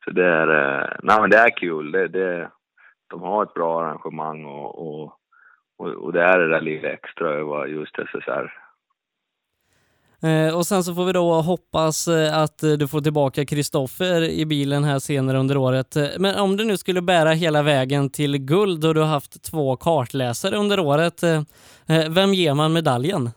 [0.09, 1.93] Så det är, eh, nej men det är kul.
[1.93, 2.51] Det, det,
[3.11, 5.13] de har ett bra arrangemang och, och,
[5.79, 8.53] och, och det är det där lilla extra över just SSR.
[10.23, 14.47] Eh, och sen så får vi då hoppas eh, att du får tillbaka Kristoffer i
[14.47, 15.97] bilen här senare under året.
[16.19, 19.77] Men om du nu skulle bära hela vägen till guld och du har haft två
[19.77, 21.23] kartläsare under året,
[22.09, 23.31] vem ger man medaljen?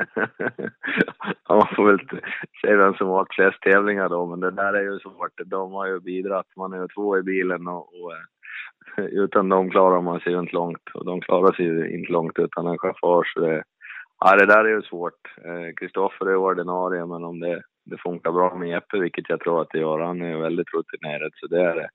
[1.48, 2.20] ja, man får väl
[2.60, 5.40] se vem som har flest tävlingar då, men det där är ju svårt.
[5.46, 6.56] De har ju bidragit.
[6.56, 10.40] Man är ju två i bilen och, och eh, utan dem klarar man sig ju
[10.40, 13.24] inte långt och de klarar sig ju inte långt utan en chaufför.
[13.34, 13.62] Så det,
[14.20, 15.20] ja, det där är ju svårt.
[15.44, 19.40] Eh, Kristoffer eh, är ordinarie, men om det, det funkar bra med Jeppe, vilket jag
[19.40, 21.88] tror att det gör, han är ju väldigt rutinerad, så det är det.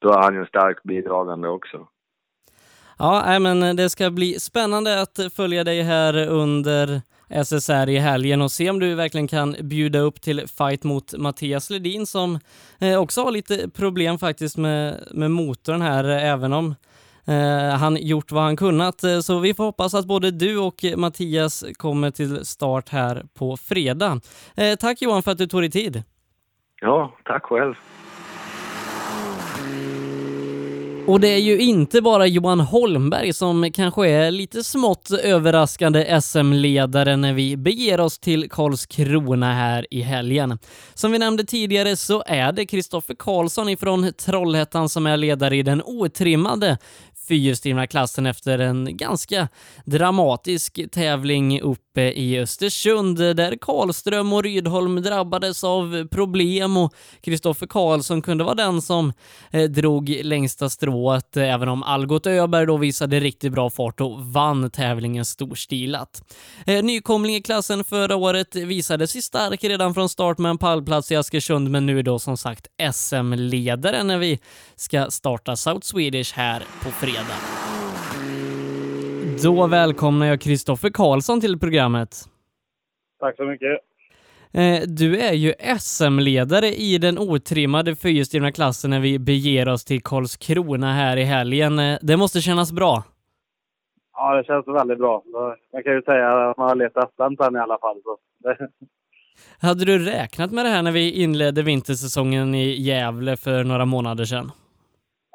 [0.00, 1.88] Då är han ju starkt bidragande också.
[2.98, 8.52] Ja, men det ska bli spännande att följa dig här under SSR i helgen och
[8.52, 12.38] se om du verkligen kan bjuda upp till fight mot Mattias Ledin som
[12.80, 16.74] eh, också har lite problem faktiskt med, med motorn här, även om
[17.24, 19.04] eh, han gjort vad han kunnat.
[19.22, 24.20] Så vi får hoppas att både du och Mattias kommer till start här på fredag.
[24.56, 26.02] Eh, tack Johan för att du tog dig tid.
[26.80, 27.74] Ja, tack själv.
[31.06, 37.16] Och det är ju inte bara Johan Holmberg som kanske är lite smått överraskande SM-ledare
[37.16, 40.58] när vi beger oss till Karlskrona här i helgen.
[40.94, 45.62] Som vi nämnde tidigare så är det Kristoffer Karlsson ifrån Trollhättan som är ledare i
[45.62, 46.78] den otrimmade
[47.28, 49.48] fyrhjulsdrivna klassen efter en ganska
[49.84, 58.22] dramatisk tävling uppe i Östersund där Karlström och Rydholm drabbades av problem och Kristoffer Karlsson
[58.22, 59.12] kunde vara den som
[59.50, 64.70] eh, drog längsta strået även om Algot Öberg då visade riktigt bra fart och vann
[64.70, 66.22] tävlingen storstilat.
[66.66, 71.12] Eh, nykomling i klassen förra året visade sig stark redan från start med en pallplats
[71.12, 74.38] i Askersund men nu är då som sagt SM-ledare när vi
[74.76, 77.38] ska starta South Swedish här på fredag fredag.
[79.42, 82.10] Då välkomnar jag Kristoffer Karlsson till programmet.
[83.20, 83.80] Tack så mycket.
[84.52, 90.02] Eh, du är ju SM-ledare i den otrimmade fyrhjulsdrivna klassen när vi beger oss till
[90.02, 91.78] Karlskrona här i helgen.
[91.78, 93.02] Eh, det måste kännas bra?
[94.12, 95.22] Ja, det känns väldigt bra.
[95.72, 98.00] Man kan ju säga att man har letat SM sen i alla fall.
[98.04, 98.18] Så.
[99.66, 104.24] Hade du räknat med det här när vi inledde vintersäsongen i Gävle för några månader
[104.24, 104.50] sedan?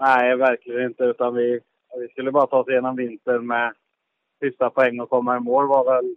[0.01, 1.03] Nej, verkligen inte.
[1.03, 1.59] Utan vi,
[1.97, 3.73] vi skulle bara ta oss igenom vintern med
[4.43, 6.15] sista poäng och komma i mål var väl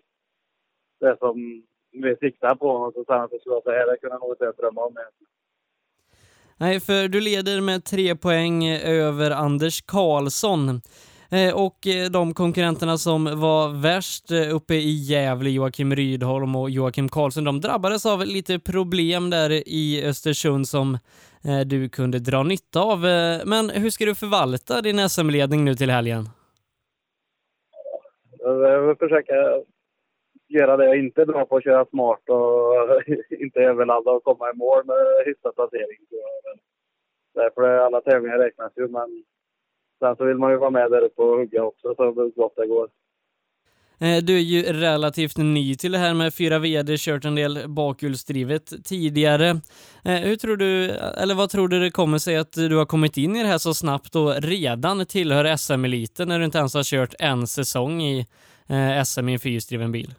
[1.01, 1.62] det som
[1.93, 4.20] vi siktade på något och sen att det skulle vara så här, det kunde jag
[4.20, 4.95] nog inte drömma om.
[6.57, 10.81] Nej, för du leder med tre poäng över Anders Karlsson.
[11.33, 16.70] Eh, och eh, de konkurrenterna som var värst eh, uppe i Gävle, Joakim Rydholm och
[16.70, 20.99] Joakim Karlsson, de drabbades av lite problem där i Östersund som
[21.49, 23.07] Eh, du kunde dra nytta av.
[23.07, 26.24] Eh, men hur ska du förvalta din SM-ledning nu till helgen?
[28.38, 29.34] Jag vill försöka
[30.49, 33.03] göra det jag inte är bra på, att köra smart och
[33.45, 36.01] inte överladda och komma i mål med hyfsad placering.
[36.11, 36.61] Eh,
[37.34, 39.24] därför är alla tävlingar räknas ju, men
[40.03, 42.66] Sen så vill man ju vara med där uppe och hugga också så gott det
[42.66, 42.88] går.
[44.03, 47.59] Eh, du är ju relativt ny till det här med fyra VD, kört en del
[47.68, 49.48] bakhjulsdrivet tidigare.
[50.05, 53.16] Eh, hur tror du, eller vad tror du det kommer sig att du har kommit
[53.16, 56.82] in i det här så snabbt och redan tillhör SM-eliten när du inte ens har
[56.82, 58.26] kört en säsong i
[58.68, 60.14] eh, SM i en fyrhjulsdriven bil?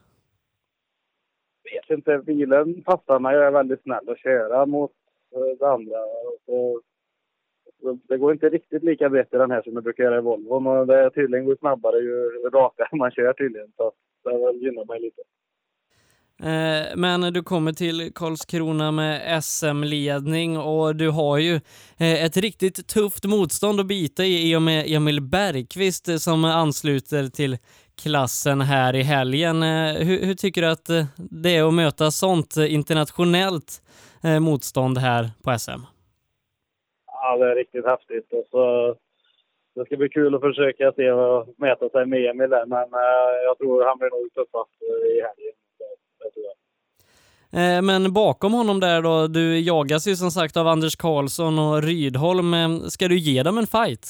[1.89, 2.17] vet inte.
[2.17, 3.35] Bilen passar mig.
[3.35, 4.91] Jag är väldigt snäll att köra mot
[5.59, 5.97] det andra.
[6.47, 6.81] Och
[8.07, 10.59] det går inte riktigt lika brett i den här som det brukar göra i Volvo.
[10.59, 13.71] Men det är tydligen går snabbare ju rakare man kör tydligen.
[13.77, 13.91] Så
[14.23, 15.21] det gynnar mig lite.
[16.43, 21.55] Eh, men du kommer till Karlskrona med SM-ledning och du har ju
[21.97, 26.45] eh, ett riktigt tufft motstånd att bita i i och med Emil Bergqvist eh, som
[26.45, 27.57] ansluter till
[28.03, 29.63] klassen här i helgen.
[29.97, 33.81] Hur, hur tycker du att det är att möta sånt internationellt
[34.39, 35.92] motstånd här på SM?
[37.33, 38.33] Ja, det är riktigt häftigt.
[38.33, 38.95] Och så,
[39.75, 43.35] det ska bli kul att försöka se och mäta sig med Emil där, men eh,
[43.45, 45.55] jag tror han blir nog tuffast i helgen.
[47.53, 51.83] Eh, men bakom honom där då, du jagas ju som sagt av Anders Karlsson och
[51.83, 52.53] Rydholm.
[52.53, 54.05] Eh, ska du ge dem en fight?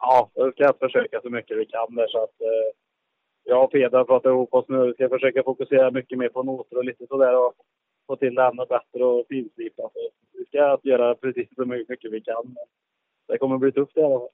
[0.00, 2.36] Ja, vi ska försöka så mycket vi kan där så att
[3.44, 4.86] jag och Peder har pratat ihop oss nu.
[4.86, 7.54] Vi ska försöka fokusera mycket mer på noter och lite sådär och
[8.06, 9.82] få till det ännu bättre och finslipa.
[10.32, 12.56] Vi ska göra precis så mycket vi kan.
[13.28, 14.28] Det kommer bli tufft i alla fall.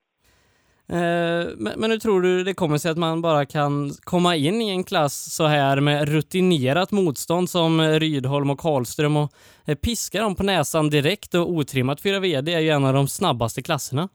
[0.89, 4.63] Eh, men, men, hur tror du det kommer sig att man bara kan komma in
[4.63, 9.33] i en klass så här med rutinerat motstånd som Rydholm och Karlström och
[9.67, 13.09] eh, piska dem på näsan direkt och otrimmat 4 VD är ju en av de
[13.09, 14.09] snabbaste klasserna.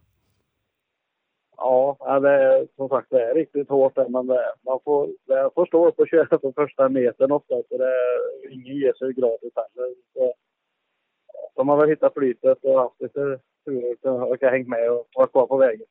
[1.57, 5.49] Ja, det är, som sagt det är riktigt hårt där, men det, man får, det
[5.55, 7.55] får stå upp och köra på första metern ofta.
[7.69, 7.93] Så det,
[8.51, 9.95] ingen ger sig gratis heller.
[10.13, 10.33] Så,
[11.55, 15.31] de har väl hittat flytet och haft lite tur och orkat hängt med och varit
[15.31, 15.87] kvar på vägen.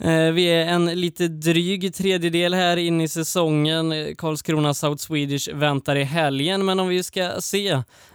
[0.00, 4.14] Eh, vi är en lite dryg tredjedel här inne i säsongen.
[4.16, 7.68] Karlskrona South Swedish väntar i helgen, men om vi ska se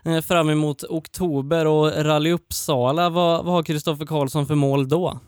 [0.05, 5.19] eh, fram emot oktober och Rally Uppsala, vad, vad har Kristoffer Karlsson för mål då?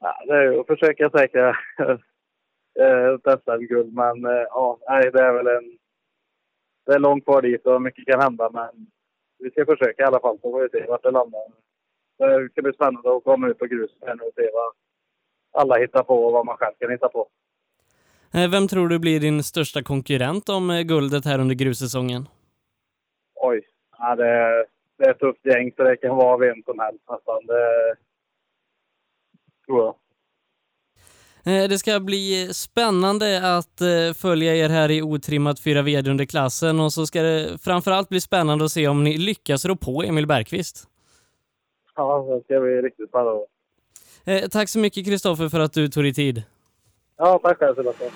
[0.00, 1.48] Ja, det är att försöka säkra
[2.80, 5.78] eh, ett SM-guld, men ja, nej, det är väl en...
[6.86, 8.86] Det är långt kvar dit och mycket kan hända, men
[9.38, 11.40] vi ska försöka i alla fall, så får vi se vart det landar.
[12.18, 14.72] Det ska bli spännande att komma ut på gruset och se vad
[15.62, 17.28] alla hittar på och vad man själv kan hitta på.
[18.34, 22.28] Eh, vem tror du blir din största konkurrent om eh, guldet här under grussäsongen?
[23.34, 23.68] Oj,
[23.98, 24.66] ja, det, är,
[24.98, 27.46] det är ett tufft gäng så det kan vara vem som helst nästan.
[27.46, 27.94] Det
[29.66, 29.94] tror jag.
[31.54, 33.82] Eh, det ska bli spännande att
[34.16, 38.20] följa er här i otrimmat 4 VD under klassen och så ska det framförallt bli
[38.20, 40.88] spännande att se om ni lyckas rå på Emil Bergqvist.
[41.96, 43.46] Ja, det ska bli riktigt spännande.
[44.24, 46.42] Eh, tack så mycket Kristoffer för att du tog dig tid.
[47.16, 48.10] Ja, tack själv Sebastian.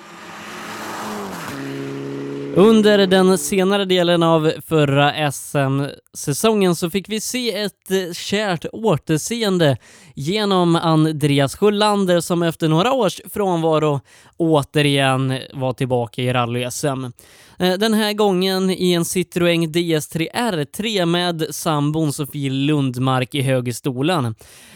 [2.57, 9.77] Under den senare delen av förra SM-säsongen så fick vi se ett eh, kärt återseende
[10.15, 14.01] genom Andreas Sjölander som efter några års frånvaro
[14.37, 17.13] återigen var tillbaka i rally-SM.
[17.59, 24.35] Eh, den här gången i en Citroën DS3 R3 med sambon Sofie Lundmark i högerstolen.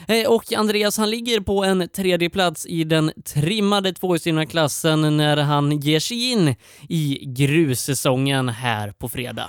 [0.08, 5.36] Eh, och Andreas han ligger på en tredje plats i den trimmade tvåhjulsdrivna klassen när
[5.36, 6.54] han ger sig in
[6.88, 9.48] i grussäsongen här på fredag.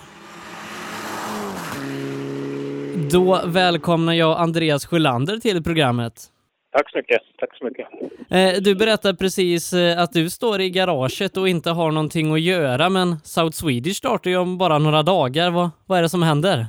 [3.11, 6.13] Då välkomnar jag Andreas Sjölander till programmet.
[6.71, 7.21] Tack så mycket.
[7.39, 7.87] Tack så mycket.
[8.29, 12.41] Eh, du berättade precis eh, att du står i garaget och inte har någonting att
[12.41, 15.51] göra, men South Swedish startar ju om bara några dagar.
[15.51, 16.67] Vad, vad är det som händer?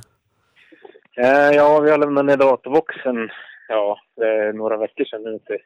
[1.53, 3.29] Ja, vi har lämnat ner datorboxen.
[3.67, 5.59] Ja, det är några veckor sedan nu till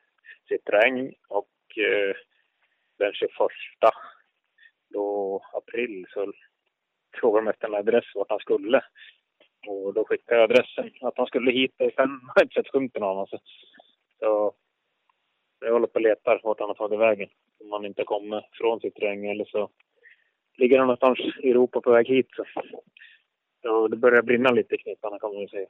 [0.49, 2.15] Citroën och eh,
[2.97, 3.31] den 21
[4.89, 6.33] då april så
[7.19, 8.81] frågade de efter en adress vart han skulle.
[9.67, 11.73] Och då skickade jag adressen att han skulle hit.
[11.77, 13.27] Sen har jag inte sett skymten av honom.
[14.19, 14.53] Så
[15.59, 17.29] jag håller på och letar vart han har tagit vägen.
[17.59, 19.69] Om han inte kommer från sitt regn eller så
[20.57, 22.45] ligger han någonstans i Europa på väg hit så,
[23.61, 25.67] så det börjar brinna lite i kniparna kan man ju säga.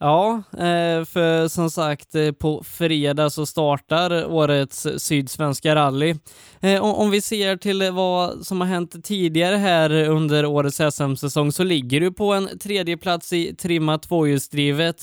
[0.00, 6.14] Ja, eh, för som sagt eh, på fredag så startar årets Sydsvenska rally.
[6.62, 11.64] Eh, om vi ser till vad som har hänt tidigare här under årets SM-säsong så
[11.64, 14.96] ligger du på en tredje plats i trimmat tvåhjulsdrivet.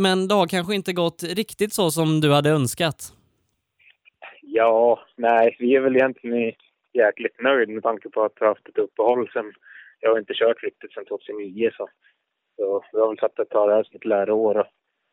[0.00, 3.12] Men det har kanske inte gått riktigt så som du hade önskat?
[4.42, 6.52] Ja, nej, vi är väl egentligen
[6.92, 9.52] jäkligt nöjda med tanke på att vi har haft ett uppehåll sen
[10.00, 11.88] jag har inte kört riktigt sedan 2009 så
[12.56, 14.58] så vi har väl satt att ta det här som ett läroår.
[14.58, 14.66] Och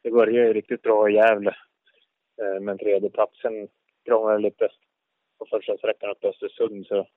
[0.03, 1.55] det började ju riktigt bra i Gävle.
[2.41, 3.67] Eh, men tredjeplatsen
[4.05, 4.69] krånglade lite
[5.39, 6.87] på första sträckan upp till Östersund.
[6.87, 7.07] Så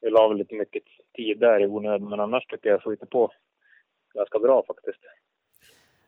[0.00, 0.82] vi la väl lite mycket
[1.16, 2.08] tid där i onödan.
[2.08, 3.32] Men annars tycker jag flyter på
[4.14, 5.00] ganska bra faktiskt.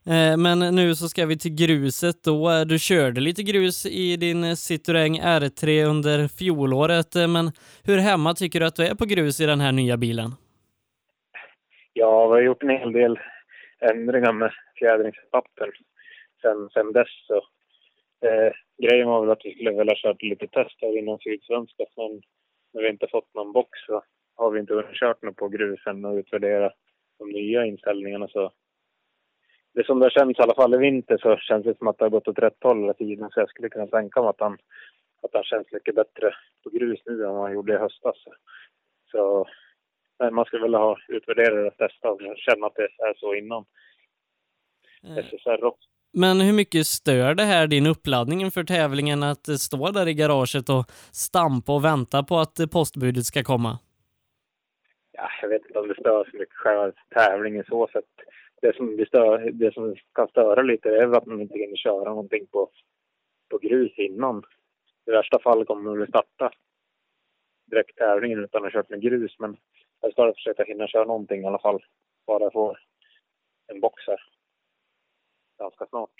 [0.06, 2.50] Eh, men nu så ska vi till gruset då.
[2.50, 8.60] Eh, du körde lite grus i din Citroën R3 under fjolåret, men hur hemma tycker
[8.60, 10.34] du att du är på grus i den här nya bilen?
[11.96, 13.18] Ja, vi har gjort en hel del
[13.80, 15.72] ändringar med fjädringspappen
[16.42, 17.26] sen, sen dess.
[17.26, 17.36] Så,
[18.28, 22.22] eh, grejen var väl att vi skulle vilja köra lite test här inom Sydsvenska men
[22.72, 24.02] när vi inte fått någon box så
[24.36, 26.72] har vi inte kört något på grusen och utvärdera
[27.18, 28.28] de nya inställningarna.
[28.28, 28.52] Så
[29.74, 32.04] det som det känns i alla fall i vinter så känns det som att det
[32.04, 33.30] har gått åt rätt håll hela tiden.
[33.30, 34.58] Så jag skulle kunna tänka mig att han,
[35.22, 36.34] att han känns mycket bättre
[36.64, 38.16] på grus nu än vad han gjorde i höstas.
[39.10, 39.46] Så
[40.30, 43.64] man skulle vilja ha utvärderat och testat och känna att det är så innan.
[45.02, 45.88] SSR också.
[46.16, 50.68] Men hur mycket stör det här din uppladdning för tävlingen att stå där i garaget
[50.68, 53.78] och stampa och vänta på att postbudet ska komma?
[55.12, 58.04] Ja, jag vet inte om det stör så mycket själva tävlingen så sätt.
[58.62, 62.08] Det som, det, stör, det som kan störa lite är att man inte hinner köra
[62.08, 62.70] någonting på,
[63.50, 64.42] på grus innan.
[65.06, 66.50] I värsta fall kommer man att starta
[67.70, 69.36] direkt tävlingen utan att ha kört med grus.
[69.38, 69.56] Men
[70.04, 71.84] jag ska försöka hinna köra någonting i alla fall.
[72.26, 72.76] Bara få
[73.72, 74.20] en box här.
[75.58, 76.10] Ganska snart.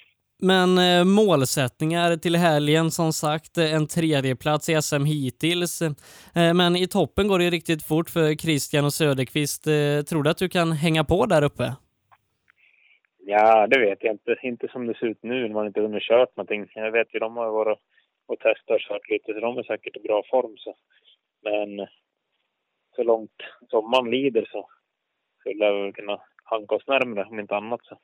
[0.43, 5.83] Men eh, målsättningar till helgen som sagt, en tredjeplats i SM hittills.
[5.83, 9.67] Eh, men i toppen går det riktigt fort för Christian och Söderqvist.
[9.67, 11.65] Eh, tror du att du kan hänga på där uppe?
[13.27, 14.37] Ja, det vet jag inte.
[14.43, 16.67] Inte som det ser ut nu när man inte hunnit kört någonting.
[16.75, 17.79] Jag vet ju de har varit
[18.27, 20.57] och testat och kört lite, så de är säkert i bra form.
[20.57, 20.77] Så.
[21.43, 21.87] Men
[22.97, 23.31] så långt
[23.71, 24.69] sommaren lider så
[25.41, 27.81] skulle jag väl kunna hanka oss närmare om inte annat.
[27.83, 27.99] Så.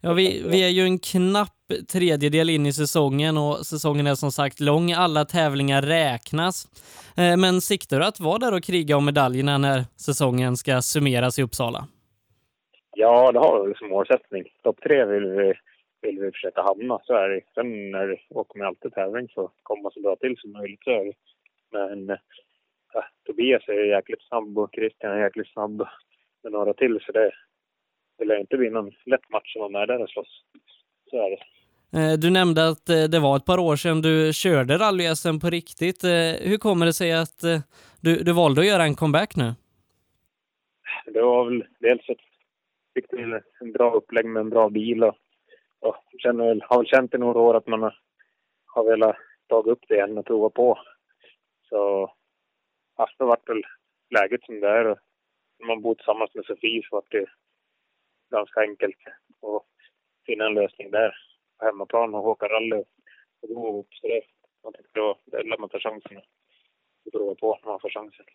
[0.00, 1.52] Ja, vi, vi är ju en knapp
[1.92, 4.92] tredjedel in i säsongen och säsongen är som sagt lång.
[4.92, 6.66] Alla tävlingar räknas.
[7.16, 11.38] Eh, men siktar du att vara där och kriga om medaljerna när säsongen ska summeras
[11.38, 11.86] i Uppsala?
[12.96, 14.44] Ja, det har vi som målsättning.
[14.62, 15.54] Topp tre vill vi,
[16.02, 17.40] vill vi försöka hamna, så är det.
[17.54, 20.84] Sen när vi åker med alltid tävling så kommer man så bra till som möjligt,
[20.84, 21.12] så är det.
[21.72, 22.18] Men
[23.26, 25.76] Tobias är jäkligt snabb och Christian är jäkligt snabb
[26.42, 27.00] med några till.
[27.06, 27.30] Så det,
[28.18, 30.42] det lär inte bli någon lätt match om de är där och slåss.
[31.10, 31.42] Så är det.
[31.98, 35.04] Eh, du nämnde att eh, det var ett par år sedan du körde rally
[35.40, 36.04] på riktigt.
[36.04, 37.40] Eh, hur kommer det sig att
[38.00, 39.54] du, du valde att göra en comeback nu?
[41.06, 42.16] Det var väl dels att
[42.96, 45.16] fick till en bra upplägg med en bra bil och,
[45.80, 47.98] och känner har väl känt i några år att man har,
[48.66, 49.16] har velat
[49.48, 50.78] ta upp det igen och prova på.
[51.68, 52.12] Så
[52.96, 53.62] ja, det vart väl
[54.10, 54.84] läget som det är.
[55.58, 57.26] När man bor tillsammans med Sofie så vart det
[58.30, 58.96] ganska enkelt
[59.42, 59.66] att
[60.26, 61.14] finna en lösning där
[61.58, 62.82] på hemmaplan och åka rally
[63.42, 63.88] och gå ihop.
[63.90, 64.22] Så det,
[64.64, 68.26] man tänkte då, det lär man tar chansen och prova på när man får chansen.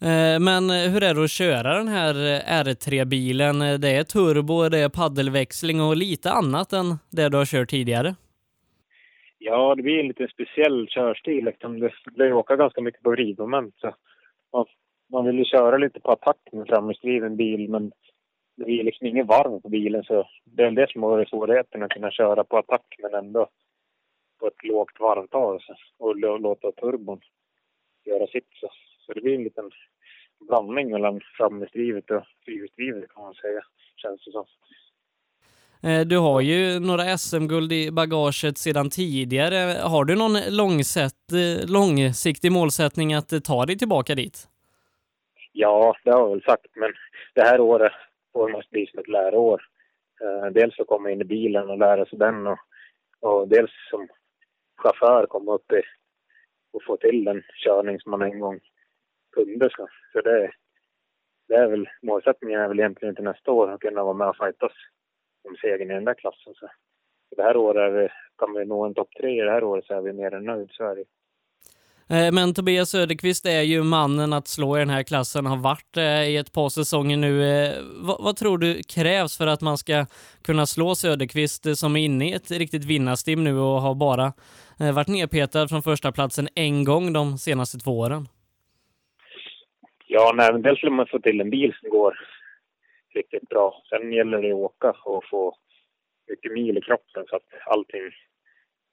[0.00, 3.62] Eh, men hur är det att köra den här eh, R3-bilen?
[3.62, 7.70] Eh, det är turbo, det är paddelväxling och lite annat än det du har kört
[7.70, 8.14] tidigare.
[9.38, 11.44] Ja, det blir en lite speciell körstil.
[11.44, 11.80] Liksom.
[11.80, 13.74] Det det åker ganska mycket på vridmoment.
[13.78, 13.94] Så
[14.52, 14.66] man,
[15.12, 17.92] man vill ju köra lite på attack med framhjulsdriven bil, men
[18.56, 20.04] det blir liksom ingen varv på bilen.
[20.04, 23.48] Så det är det som har varit svårigheten, att kunna köra på attack men ändå
[24.40, 27.20] på ett lågt varvtal så, och låta turbon
[28.04, 28.48] göra sitt.
[28.60, 28.68] Så,
[29.06, 29.70] så det blir en liten
[30.40, 33.60] blandning mellan framhjulsdrivet och fyrhjulsdrivet kan man säga,
[33.96, 34.44] känns det som.
[35.82, 39.80] Eh, du har ju några SM-guld i bagaget sedan tidigare.
[39.82, 44.48] Har du någon långsätt, eh, långsiktig målsättning att eh, ta dig tillbaka dit?
[45.52, 46.92] Ja, det har jag väl sagt, men
[47.34, 47.92] det här året
[48.32, 49.62] får man bli som ett läroår.
[50.52, 52.58] Dels att komma in i bilen och lära sig den och,
[53.20, 54.08] och dels som
[54.82, 55.82] chaufför komma upp i,
[56.72, 58.60] och få till den körning som man en gång
[59.32, 59.70] kunde.
[60.12, 60.50] Så det,
[61.48, 64.36] det är väl målsättningen är väl egentligen till nästa år att kunna vara med och
[64.36, 64.72] fightas
[65.48, 66.54] om segern i den där klassen.
[66.54, 66.68] Så
[67.36, 69.94] det här året vi, kan vi nå en topp tre i det här året så
[69.94, 71.04] är vi mer än nöjda, så är det.
[72.10, 75.96] Eh, Men Tobias Söderqvist är ju mannen att slå i den här klassen, har varit
[75.96, 77.44] eh, i ett par säsonger nu.
[77.44, 77.74] Eh,
[78.06, 80.06] Vad, vad tror du krävs för att man ska
[80.42, 84.32] kunna slå Söderqvist som är inne i ett riktigt vinnarstim nu och har bara
[84.94, 88.28] varit nedpetad från första platsen en gång de senaste två åren?
[90.06, 92.18] Ja, nej, dels vill man få till en bil som går
[93.14, 93.82] riktigt bra.
[93.88, 95.54] Sen gäller det att åka och få
[96.28, 98.10] mycket mil i kroppen så att allting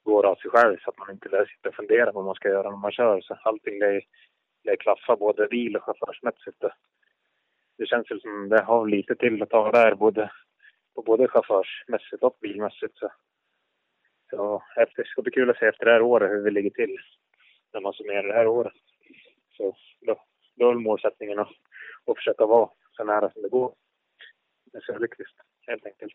[0.04, 2.34] går av sig själv så att man inte där sitter och funderar på vad man
[2.34, 3.20] ska göra när man kör.
[3.20, 4.00] Så allting det,
[4.64, 6.60] det klaffar både bil och chaufförsmässigt.
[6.60, 6.72] Det,
[7.78, 10.30] det känns väl som det har lite till att ta där både,
[10.94, 12.98] på både chaufförsmässigt och bilmässigt.
[12.98, 13.12] Så,
[14.30, 16.70] så efter, det ska bli kul att se efter det här året hur vi ligger
[16.70, 16.96] till
[17.72, 18.72] när man summerar det här året.
[19.56, 20.22] Så då,
[20.54, 21.52] då är målsättningen att,
[22.06, 23.74] att försöka vara så nära som det går
[24.76, 26.14] med Söderqvist, helt enkelt.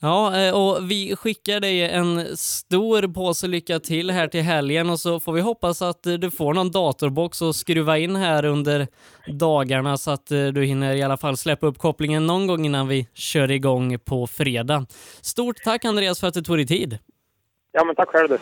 [0.00, 5.00] Ja, eh, och vi skickar dig en stor påse lycka till här till helgen och
[5.00, 8.86] så får vi hoppas att eh, du får någon datorbox att skruva in här under
[9.26, 12.88] dagarna så att eh, du hinner i alla fall släppa upp kopplingen någon gång innan
[12.88, 14.86] vi kör igång på fredag.
[15.20, 16.98] Stort tack Andreas för att du tog dig tid.
[17.72, 18.38] Ja, men tack själv du.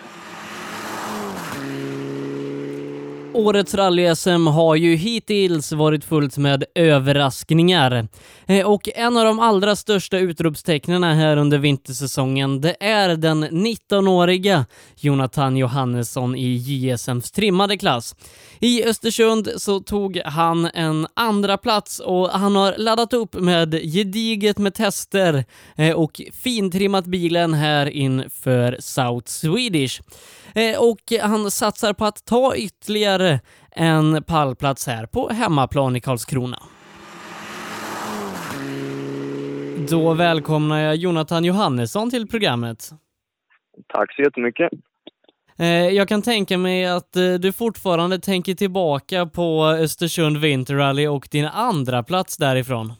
[3.37, 8.09] Årets rally-SM har ju hittills varit fullt med överraskningar.
[8.47, 14.67] Eh, och en av de allra största utropstecknen här under vintersäsongen, det är den 19-åriga
[14.97, 18.15] Jonathan Johannesson i JSMs trimmade klass.
[18.61, 24.59] I Östersund så tog han en andra plats och han har laddat upp med gediget
[24.59, 25.45] med tester
[25.77, 30.01] eh, och fintrimmat bilen här inför South Swedish.
[30.55, 33.26] Eh, och han satsar på att ta ytterligare
[33.71, 36.59] en pallplats här på hemmaplan i Karlskrona.
[39.91, 42.79] Då välkomnar jag Jonathan Johannesson till programmet.
[43.89, 44.73] Tack så jättemycket.
[45.59, 51.07] Eh, Jag kan tänka mig att eh, du fortfarande tänker tillbaka på Östersund Winter Rally
[51.07, 52.93] och din andra plats därifrån.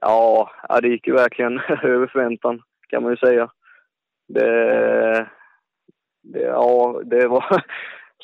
[0.00, 3.48] Ja, ja, det gick ju verkligen över förväntan kan man ju säga.
[4.28, 5.28] Det,
[6.22, 7.44] det, ja, det, var,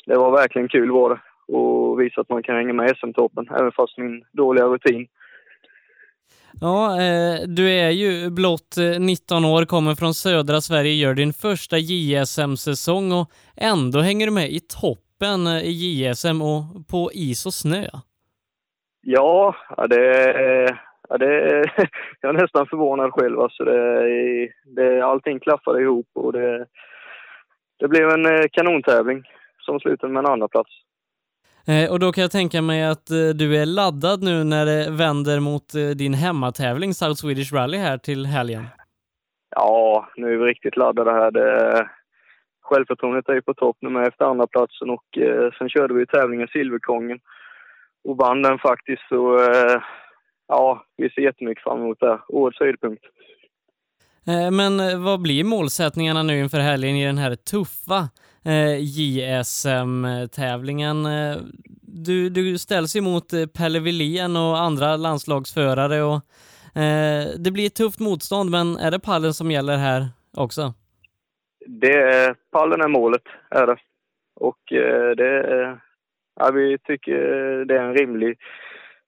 [0.05, 1.19] det var verkligen kul var det.
[1.47, 5.07] Och visa att man kan hänga med i SM-toppen, även fast min dåliga rutin.
[6.61, 11.33] Ja, eh, du är ju blott eh, 19 år, kommer från södra Sverige, gör din
[11.33, 13.27] första JSM-säsong och
[13.57, 17.85] ändå hänger du med i toppen eh, i JSM och på is och snö.
[19.01, 20.77] Ja, ja, det,
[21.09, 21.29] ja det,
[22.21, 23.39] jag är nästan förvånad själv.
[23.39, 26.65] Alltså det, det, allting klaffade ihop och det,
[27.79, 29.23] det blev en eh, kanontävling
[29.65, 30.69] som slutade med en andra plats.
[31.67, 34.91] Eh, Och då kan jag tänka mig att eh, du är laddad nu när det
[34.91, 38.65] vänder mot eh, din hemmatävling South Swedish Rally här till helgen.
[39.55, 41.31] Ja, nu är vi riktigt laddade här.
[41.31, 41.89] Det,
[42.61, 46.05] självförtroendet är ju på topp nu med efter andra platsen och eh, sen körde vi
[46.05, 47.19] tävlingen Silverkongen
[48.03, 49.07] och vann den faktiskt.
[49.09, 49.81] Så eh,
[50.47, 52.19] ja, vi ser jättemycket fram emot det.
[52.27, 53.03] Årets höjdpunkt.
[54.27, 58.09] Eh, men eh, vad blir målsättningarna nu inför helgen i den här tuffa
[58.45, 61.07] eh, JSM-tävlingen?
[61.81, 66.21] Du, du ställs ju mot Pelle Wilén och andra landslagsförare och
[67.37, 70.07] det blir ett tufft motstånd, men är det pallen som gäller här
[70.37, 70.73] också?
[71.65, 73.77] Det är, pallen är målet, är det.
[74.35, 74.59] Och
[75.17, 75.79] det är,
[76.39, 77.15] ja, vi tycker
[77.65, 78.37] det är en rimlig,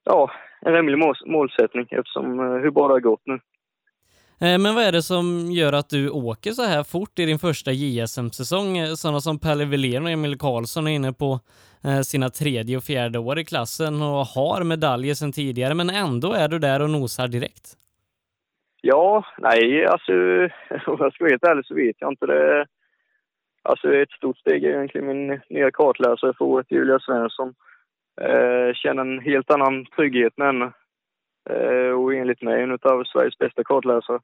[0.03, 3.39] ja, en rimlig målsättning eftersom hur bra det har gått nu.
[4.41, 7.39] Eh, men vad är det som gör att du åker så här fort i din
[7.39, 8.77] första JSM-säsong?
[8.77, 11.39] Eh, sådana som Pelle Wilén och Emil Karlsson är inne på
[11.83, 16.33] eh, sina tredje och fjärde år i klassen och har medaljer sedan tidigare, men ändå
[16.33, 17.65] är du där och nosar direkt.
[18.81, 20.11] Ja, nej, alltså
[20.91, 22.25] om jag ska vara helt ärlig så vet jag inte.
[22.25, 22.65] Det,
[23.63, 25.07] alltså ett stort steg är egentligen.
[25.07, 27.53] Min nya kartläsare för året, Julia Svensson,
[28.21, 30.71] eh, känner en helt annan trygghet med henne.
[31.49, 34.19] Eh, och enligt mig en av Sveriges bästa kartläsare.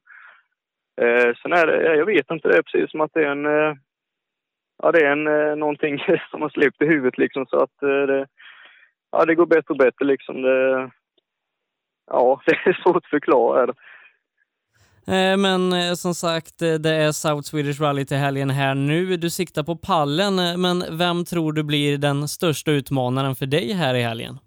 [1.00, 3.46] Eh, sen är det, jag vet inte, det är precis som att det är en,
[3.46, 3.74] eh,
[4.82, 5.98] ja det är en, någonting
[6.30, 8.26] som har släppt i huvudet liksom så att det,
[9.12, 10.42] ja det går bättre och bättre liksom.
[10.42, 10.90] Det,
[12.10, 13.66] ja, det är svårt att förklara.
[13.66, 13.74] Det.
[15.38, 19.16] Men som sagt, det är South Swedish Rally till helgen här nu.
[19.16, 23.94] Du siktar på pallen, men vem tror du blir den största utmanaren för dig här
[23.94, 24.38] i helgen?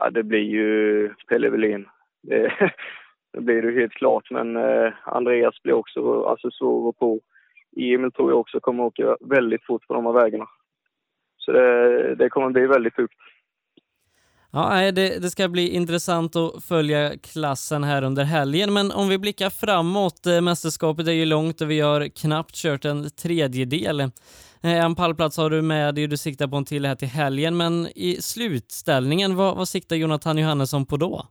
[0.00, 1.88] Ja, det blir ju Pelle Welin.
[2.22, 2.52] Det,
[3.32, 4.30] det blir det helt klart.
[4.30, 7.20] Men eh, Andreas blir också alltså, svår att på.
[7.76, 10.46] Emil tror jag också kommer åka väldigt fort på de här vägarna.
[11.36, 13.14] Så det, det kommer bli väldigt tufft.
[14.58, 19.18] Ja, det, det ska bli intressant att följa klassen här under helgen, men om vi
[19.18, 24.00] blickar framåt, eh, mästerskapet är ju långt och vi har knappt kört en tredjedel.
[24.00, 27.56] Eh, en pallplats har du med dig, du siktar på en till här till helgen,
[27.56, 31.22] men i slutställningen, vad, vad siktar Jonathan Johannesson på då?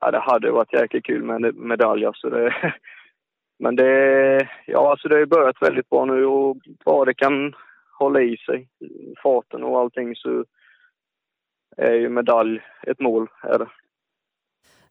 [0.00, 2.06] Ja, det hade varit jäkligt kul med en medalj.
[2.06, 2.72] Alltså det,
[3.58, 3.92] men det,
[4.66, 7.54] ja, alltså det har ju börjat väldigt bra nu och bara det kan
[7.98, 8.68] hålla i sig,
[9.22, 10.44] farten och allting, så
[11.76, 13.28] är ju medalj ett mål.
[13.42, 13.68] Är det.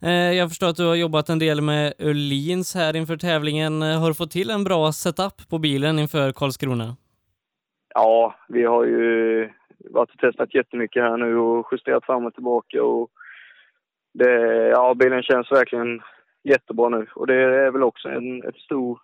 [0.01, 3.81] Eh, Jag förstår att du har jobbat en del med Öhlins här inför tävlingen.
[3.81, 6.95] Eh, Har du fått till en bra setup på bilen inför Karlskrona?
[7.93, 12.83] Ja, vi har ju varit och testat jättemycket här nu och justerat fram och tillbaka.
[12.83, 13.09] Och
[14.13, 14.31] det,
[14.67, 16.01] ja, bilen känns verkligen
[16.43, 17.07] jättebra nu.
[17.15, 18.99] Och det är väl också en, ett stor,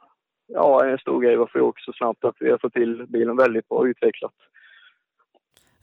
[0.48, 3.38] ja, en stor grej varför vi åker så snabbt, att vi har fått till bilen
[3.38, 4.34] väldigt bra utvecklat.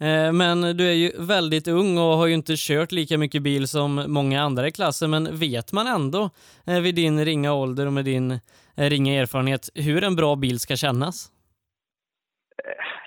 [0.01, 3.69] Eh, men du är ju väldigt ung och har ju inte kört lika mycket bil
[3.69, 6.31] som många andra i klassen, men vet man ändå
[6.67, 8.31] eh, vid din ringa ålder och med din
[8.77, 11.33] eh, ringa erfarenhet hur en bra bil ska kännas?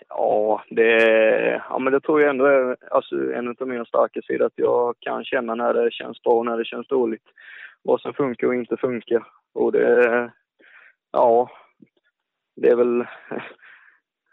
[0.09, 0.91] Ja, det,
[1.69, 4.95] ja, men det tror jag ändå är alltså, en av mina starka sidor, att jag
[4.99, 7.25] kan känna när det känns bra och när det känns dåligt.
[7.83, 9.23] Vad som funkar och inte funkar.
[9.53, 10.31] Och det,
[11.11, 11.49] ja,
[12.55, 12.97] det är väl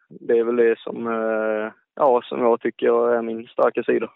[0.09, 1.07] det, är väl det som,
[1.99, 4.11] ja, som jag tycker är min starka sida.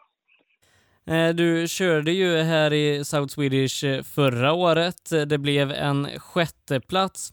[1.07, 5.28] Eh, Du körde ju här i South Swedish eh, förra året.
[5.28, 7.30] Det blev en sjätteplats.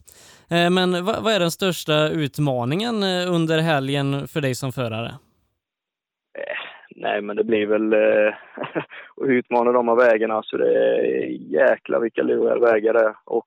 [0.50, 2.94] Eh, Men vad är den största utmaningen
[3.28, 5.10] under helgen för dig som förare?
[6.96, 7.94] Nej, men det blir väl
[9.20, 10.42] att utmana de här vägarna.
[10.42, 11.26] Så det är
[11.60, 13.14] jäkla vilka luriga vägar det är.
[13.24, 13.46] Och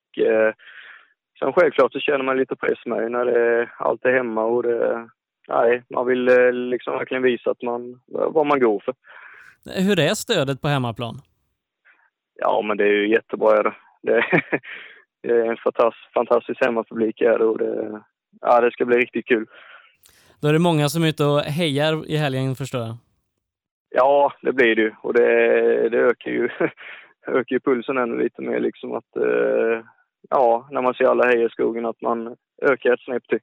[1.40, 5.10] sen självklart så känner man lite press med när det, allt är hemma och det,
[5.48, 8.94] nej, man vill eh, liksom verkligen visa att man, vad man går för.
[9.66, 11.16] Hur är stödet på hemmaplan?
[12.36, 13.58] Ja, men det är ju jättebra.
[13.58, 13.74] Är det.
[14.02, 14.24] Det,
[15.24, 18.02] det är en fantastisk, fantastisk hemmapublik är det och det,
[18.42, 19.46] ja, det ska bli riktigt kul.
[20.42, 22.96] Då är det många som är ute och hejar i helgen förstår jag.
[23.90, 24.92] Ja, det blir det ju.
[25.02, 25.26] Och det,
[25.90, 26.50] det ökar ju
[27.28, 29.86] ökar ju pulsen ännu lite mer liksom att, eh,
[30.30, 33.40] ja, när man ser alla heja i skogen att man ökar ett snäpp till.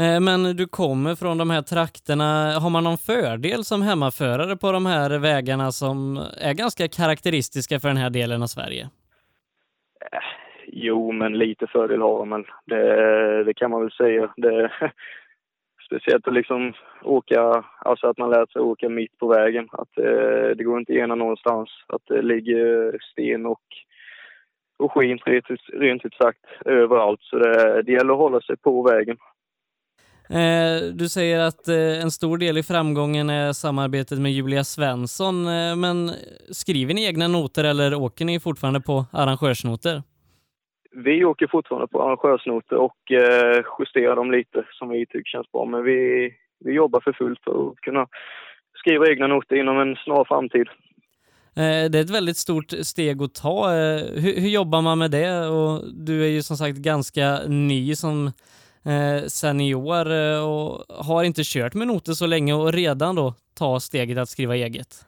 [0.00, 2.58] Eh, men du kommer från de här trakterna.
[2.62, 7.88] Har man någon fördel som hemmaförare på de här vägarna som är ganska karaktäristiska för
[7.88, 8.82] den här delen av Sverige?
[10.12, 10.18] Eh,
[10.66, 12.44] jo, men lite fördel har man.
[12.66, 14.32] Det, det kan man väl säga.
[14.36, 14.70] Det,
[15.86, 16.72] speciellt att liksom
[17.02, 19.68] åka, alltså att man lär sig åka mitt på vägen.
[19.72, 21.68] Att eh, det går inte igenom någonstans.
[21.86, 23.62] Att det ligger sten och,
[24.78, 27.20] och skit rent, ut- rent ut sagt överallt.
[27.22, 29.16] Så det, det gäller att hålla sig på vägen.
[30.32, 35.46] Eh, Du säger att eh, en stor del i framgången är samarbetet med Julia Svensson,
[35.46, 36.10] eh, men
[36.50, 40.02] skriver ni egna noter eller åker ni fortfarande på arrangörsnoter?
[40.92, 42.96] Vi åker fortfarande på arrangörsnoter och
[43.78, 45.64] justerar dem lite som vi tycker känns bra.
[45.64, 46.30] Men vi,
[46.64, 48.06] vi jobbar för fullt för att kunna
[48.74, 50.66] skriva egna noter inom en snar framtid.
[51.54, 53.70] Det är ett väldigt stort steg att ta.
[54.14, 55.46] Hur, hur jobbar man med det?
[55.46, 58.30] Och du är ju som sagt ganska ny som
[58.84, 63.80] Eh, senior eh, och har inte kört med noter så länge och redan då ta
[63.80, 65.06] steget att skriva eget.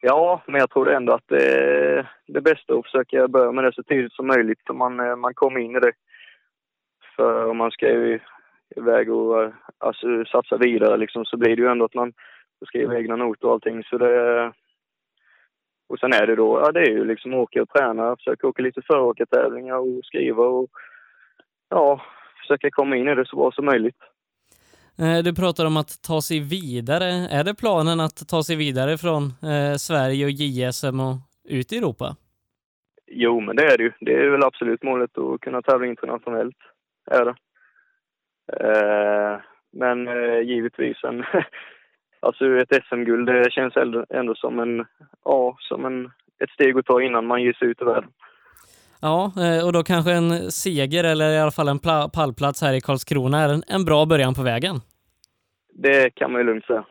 [0.00, 3.72] Ja, men jag tror ändå att det är det bästa att försöka börja med det
[3.72, 5.92] så tidigt som möjligt så man, eh, man kommer in i det.
[7.16, 8.20] För om man ska ju
[8.76, 12.12] iväg och alltså, satsa vidare liksom, så blir det ju ändå att man
[12.58, 13.84] får skriva egna noter och allting.
[13.84, 14.52] Så det,
[15.88, 18.62] och sen är det då, ja det är ju liksom åka och träna, försöka åka
[18.62, 20.70] lite föråkartävlingar och skriva och
[21.68, 22.00] ja,
[22.46, 23.96] försöka komma in i det så bra som möjligt.
[24.98, 27.10] Eh, Du pratar om att ta sig vidare.
[27.38, 29.22] Är det planen att ta sig vidare från
[29.52, 32.16] eh, Sverige och JSM och ut i Europa?
[33.06, 33.92] Jo, men det är det ju.
[34.00, 36.56] Det är väl absolut målet att kunna tävla internationellt.
[37.10, 37.34] Är det.
[38.52, 39.40] Eh,
[39.72, 41.24] men eh, givetvis en,
[42.20, 44.86] alltså ett SM-guld, det känns ändå, ändå som en,
[45.24, 48.10] ja, som en, ett steg att ta innan man ger sig ut i världen.
[49.00, 52.74] Ja, eh, och då kanske en seger eller i alla fall en pla- pallplats här
[52.74, 54.80] i Karlskrona är en, en bra början på vägen.
[55.82, 56.84] Det kan man ju lugnt säga.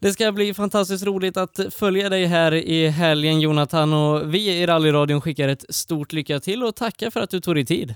[0.00, 4.66] Det ska bli fantastiskt roligt att följa dig här i helgen Jonathan och vi i
[4.66, 7.94] rallyradion skickar ett stort lycka till och tackar för att du tog dig tid.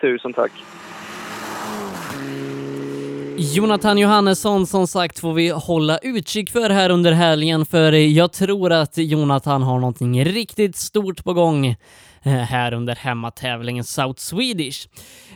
[0.00, 0.52] Tusen tack.
[3.42, 8.72] Jonathan Johannesson som sagt får vi hålla utkik för här under helgen för jag tror
[8.72, 11.76] att Jonathan har någonting riktigt stort på gång.
[12.22, 14.88] Eh, här under hemmatävlingen South Swedish.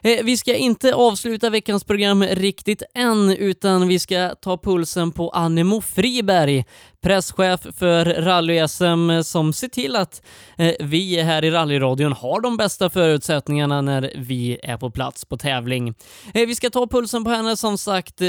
[0.02, 5.30] Eh, vi ska inte avsluta veckans program riktigt än, utan vi ska ta pulsen på
[5.30, 6.64] Annemo Friberg,
[7.02, 10.22] presschef för rally-SM som ser till att
[10.56, 15.36] eh, vi här i rallyradion har de bästa förutsättningarna när vi är på plats på
[15.36, 15.94] tävling.
[16.32, 18.20] Vi ska ta pulsen på henne som sagt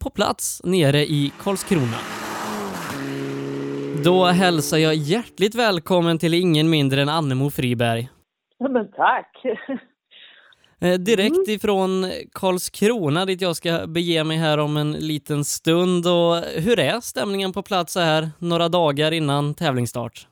[0.00, 2.27] på plats nere i Karlskrona.
[4.04, 8.08] Då hälsar jag hjärtligt välkommen till ingen mindre än Annemo Friberg.
[8.58, 9.44] Ja, men tack.
[10.80, 11.90] Eh, Direkt ifrån
[12.32, 16.06] Karlskrona dit jag ska bege mig här om en liten stund.
[16.06, 16.34] Och
[16.64, 20.26] hur är stämningen på plats så här några dagar innan tävlingsstart?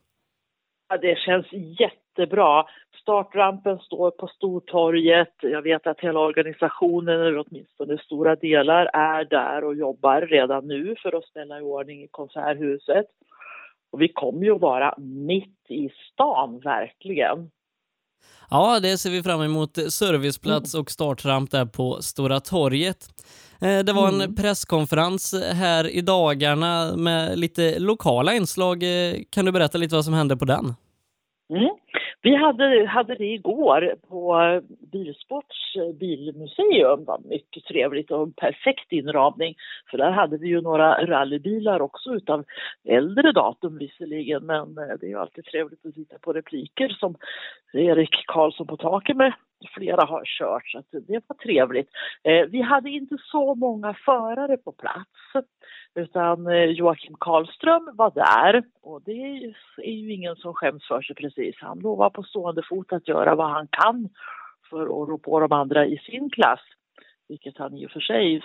[0.89, 1.47] Ja, det känns
[1.81, 2.65] jättebra.
[3.03, 5.35] Startrampen står på Stortorget.
[5.43, 10.95] Jag vet att hela organisationen, eller åtminstone stora delar, är där och jobbar redan nu
[11.03, 13.07] för att ställa i ordning i Konserthuset.
[13.93, 17.51] Och vi kommer ju att vara mitt i stan, verkligen.
[18.51, 19.79] Ja, det ser vi fram emot.
[19.93, 23.09] Serviceplats och startramp där på Stora torget.
[23.61, 28.83] Eh, Det var en presskonferens här i dagarna med lite lokala inslag.
[28.83, 30.75] Eh, Kan du berätta lite vad som hände på den?
[31.51, 31.71] Mm.
[32.27, 34.61] Vi hade, hade det igår på
[34.93, 37.01] Bilsports eh, bilmuseum.
[37.01, 39.55] Det var mycket trevligt och en perfekt inramning.
[39.91, 42.45] För där hade vi ju några rallybilar också utav
[42.85, 44.47] äldre datum visserligen.
[44.47, 47.17] Men eh, det är ju alltid trevligt att titta på repliker som
[47.73, 49.33] Erik Karlsson på taket med
[49.75, 50.69] flera har kört.
[50.69, 51.89] Så det var trevligt.
[52.23, 55.47] Eh, Vi hade inte så många förare på plats.
[55.95, 61.17] Utan eh, Joakim Karlström var där och det är ju ingen som skäms för sig
[61.17, 61.57] precis.
[61.59, 64.09] Han lovar på stående fot att göra vad han kan
[64.71, 66.61] för att rå på de andra i sin klass.
[67.29, 68.43] Vilket han i och för sig,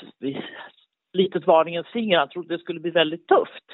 [1.14, 3.66] litet varningens finger, han trodde det skulle bli väldigt tufft.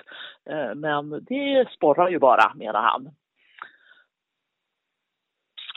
[0.49, 3.09] Eh, men det sporrar ju bara, menar han.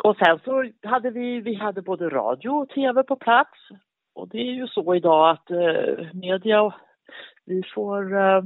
[0.02, 3.58] Och sen så hade vi, vi hade både radio och tv på plats.
[4.14, 6.74] Och det är ju så idag att eh, media,
[7.46, 8.42] vi får, eh,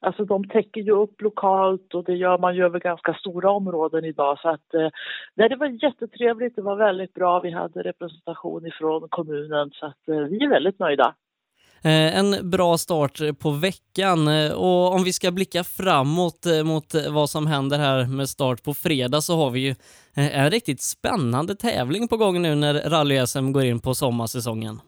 [0.00, 4.04] alltså de täcker ju upp lokalt och det gör man ju över ganska stora områden
[4.04, 4.38] idag.
[4.38, 4.88] Så att eh,
[5.34, 7.40] nej, det var jättetrevligt, det var väldigt bra.
[7.40, 11.14] Vi hade representation ifrån kommunen så att eh, vi är väldigt nöjda.
[11.84, 16.94] Eh, en bra start på veckan eh, och om vi ska blicka framåt eh, mot
[17.10, 19.74] vad som händer här med start på fredag så har vi ju
[20.14, 24.80] en riktigt spännande tävling på gång nu när rally-SM går in på sommarsäsongen.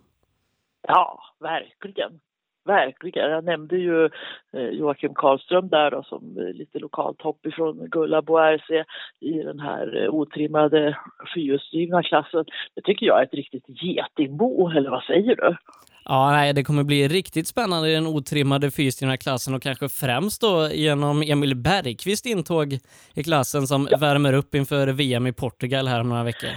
[0.89, 2.21] Ja, verkligen.
[2.65, 3.31] Verkligen.
[3.31, 4.09] Jag nämnde ju
[4.53, 8.85] Joakim Karlström där då, som lite lokalt hopp ifrån Gullabo RC
[9.21, 10.99] i den här otrimmade
[11.35, 12.45] fyrhjulsdrivna klassen.
[12.75, 15.57] Det tycker jag är ett riktigt getingbo, eller vad säger du?
[16.11, 20.41] Ja, nej, det kommer bli riktigt spännande i den otrimmade fyrhjulsdrivna klassen och kanske främst
[20.41, 22.73] då genom Emil Bergqvist intåg
[23.15, 26.51] i klassen som värmer upp inför VM i Portugal här om några veckor.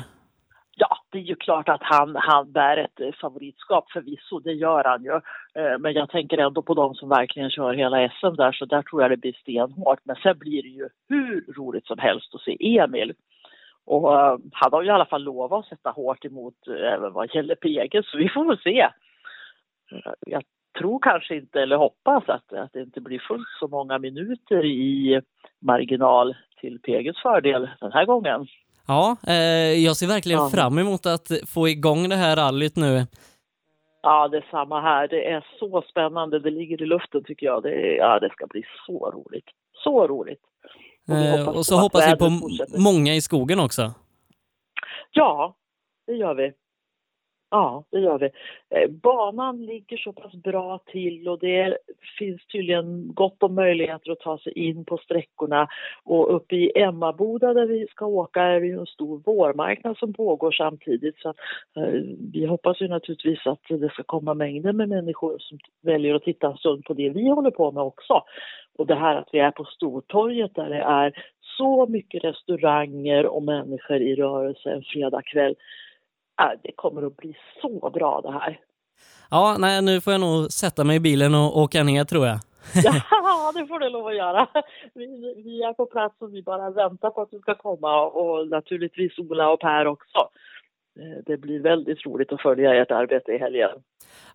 [0.75, 4.83] Ja, det är ju klart att han, han bär ett eh, favoritskap förvisso, det gör
[4.83, 5.15] han ju.
[5.61, 8.81] Eh, Men jag tänker ändå på de som verkligen kör hela SM där, så där
[8.81, 9.99] tror jag det blir stenhårt.
[10.03, 13.13] Men sen blir det ju hur roligt som helst att se Emil.
[13.85, 17.35] Och eh, han har ju i alla fall lovat att sätta hårt emot även vad
[17.35, 18.89] gäller PG, så vi får väl se.
[20.27, 20.43] Jag
[20.79, 25.21] tror kanske inte, eller hoppas att, att det inte blir fullt så många minuter i
[25.61, 28.47] marginal till PGs fördel den här gången.
[28.87, 30.49] Ja, eh, jag ser verkligen Ja.
[30.49, 33.05] fram emot att få igång det här rallyt nu.
[34.03, 35.07] Ja, det är samma här.
[35.07, 36.39] Det är så spännande.
[36.39, 37.63] Det ligger i luften tycker jag.
[37.63, 39.45] Det, är, ja, det ska bli så roligt.
[39.83, 40.41] Så roligt.
[41.09, 42.79] Och Eh, och så hoppas vi på fortsätter.
[42.79, 43.93] många i skogen också.
[45.11, 45.55] Ja,
[46.07, 46.51] det gör vi.
[47.53, 48.29] Ja, det gör vi.
[48.69, 51.77] Eh, banan ligger så pass bra till och det
[52.19, 55.67] finns tydligen gott om möjligheter att ta sig in på sträckorna.
[56.03, 60.13] Och uppe i Emmaboda där vi ska åka är det ju en stor vårmarknad som
[60.13, 61.17] pågår samtidigt.
[61.17, 61.29] Så
[61.75, 62.01] eh,
[62.33, 66.47] vi hoppas ju naturligtvis att det ska komma mängder med människor som väljer att titta
[66.47, 68.23] en stund på det vi håller på med också.
[68.77, 71.13] Och det här att vi är på Stortorget där det är
[71.57, 75.55] så mycket restauranger och människor i rörelse en fredagkväll.
[76.37, 78.59] Ja, det kommer att bli så bra det här.
[79.29, 82.39] Ja, nej, nu får jag nog sätta mig i bilen och åka ner tror jag.
[83.11, 84.47] Ja, det får du lov att göra.
[84.93, 85.07] Vi,
[85.45, 89.17] vi är på plats och vi bara väntar på att du ska komma och naturligtvis
[89.19, 90.17] Ola och Per också.
[90.99, 93.69] Eh, Det blir väldigt roligt att följa ert arbete i helgen.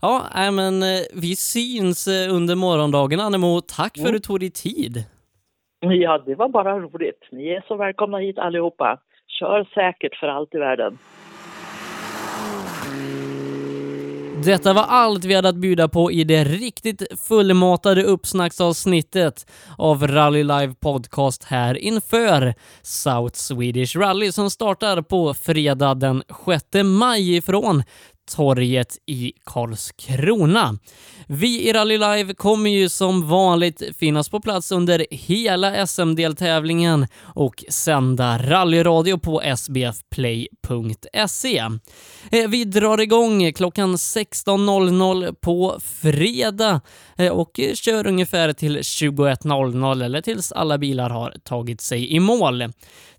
[0.00, 3.60] Ja, nej, men eh, vi syns eh, under morgondagen Annemo.
[3.60, 4.08] Tack för Mm.
[4.08, 5.04] att du tog dig tid.
[5.80, 7.22] Ja, det var bara roligt.
[7.32, 8.98] Ni är så välkomna hit allihopa.
[9.26, 10.98] Kör säkert för allt i världen.
[14.44, 19.46] Detta var allt vi hade att bjuda på i det riktigt fullmatade uppsnacksavsnittet
[19.78, 26.64] av Rally Live Podcast här inför South Swedish Rally som startar på fredag den 6
[26.84, 27.82] maj ifrån
[28.26, 30.78] torget i Karlskrona.
[31.28, 37.64] Vi i Rally Live kommer ju som vanligt finnas på plats under hela SM-deltävlingen och
[37.68, 41.58] sända rallyradio på sbfplay.se.
[42.30, 46.80] Eh, vi drar igång klockan 16.00 på fredag
[47.18, 52.64] eh, och kör ungefär till 21.00 eller tills alla bilar har tagit sig i mål.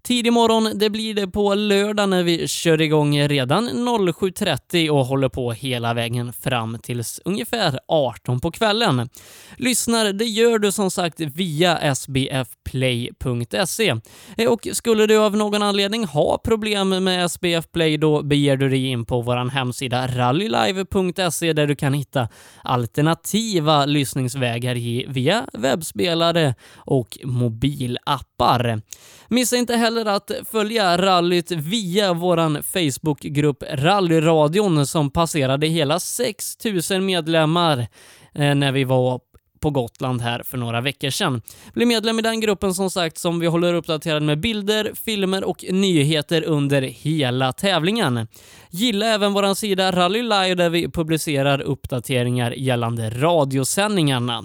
[0.04, 5.30] Tidig morgon, det blir det på lördag när vi kör igång redan 07.30 och håller
[5.30, 9.10] på hela vägen fram tills ungefär 18 på kvällen.
[9.58, 13.96] Lyssnar, det gör du som sagt via sbfplay.se.
[14.38, 18.70] Eh, och skulle du av någon anledning ha problem med SBF Play, då beger du
[18.70, 22.30] dig in på vår hemsida rallylive.se där du kan hitta
[22.64, 24.76] alternativa lyssningsvägar
[25.14, 28.82] via webbspelare och mobilappar.
[29.30, 37.88] Missa inte heller att följa rallyt via vår Facebookgrupp Rallyradion som passerade hela 6000 medlemmar
[38.36, 39.20] eh, när vi var
[39.60, 41.42] på Gotland här för några veckor sedan.
[41.74, 45.66] Bli medlem i den gruppen som sagt som vi håller uppdaterad med bilder, filmer och
[45.70, 48.28] nyheter under hela tävlingen.
[48.70, 54.44] Gilla även vår sida Rally Live där vi publicerar uppdateringar gällande radiosändningarna.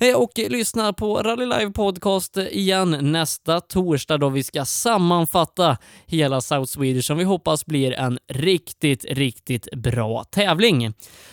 [0.00, 5.76] Eh, och lyssnar på Rally Live Podcast igen nästa torsdag då vi ska sammanfatta
[6.06, 10.92] hela South Swedish som vi hoppas blir en riktigt, riktigt bra tävling.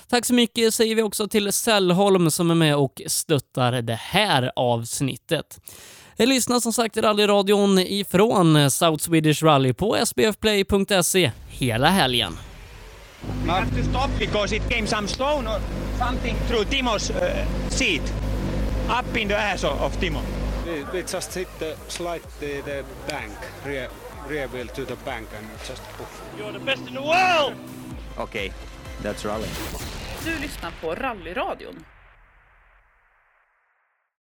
[0.09, 4.51] Tack så mycket säger vi också till Sällholm som är med och stöttar det här
[4.55, 5.59] avsnittet.
[6.17, 12.37] Eh, lyssna som sagt i rallyradion ifrån South Swedish Rally på sbfplay.se hela helgen.
[13.45, 15.59] We have to stop because it came some stone or
[15.97, 18.13] something through Timo's uh, seat.
[18.89, 20.21] Up in the ass of Timo.
[20.65, 23.33] We, we just hit the slide the, the bank,
[23.65, 23.89] rear,
[24.27, 26.21] rear wheel to the bank and just poof.
[26.37, 27.55] You're the best in the world!
[28.17, 28.53] Okay,
[29.01, 29.47] that's rally.
[30.23, 31.85] Du lyssnar på Rallyradion.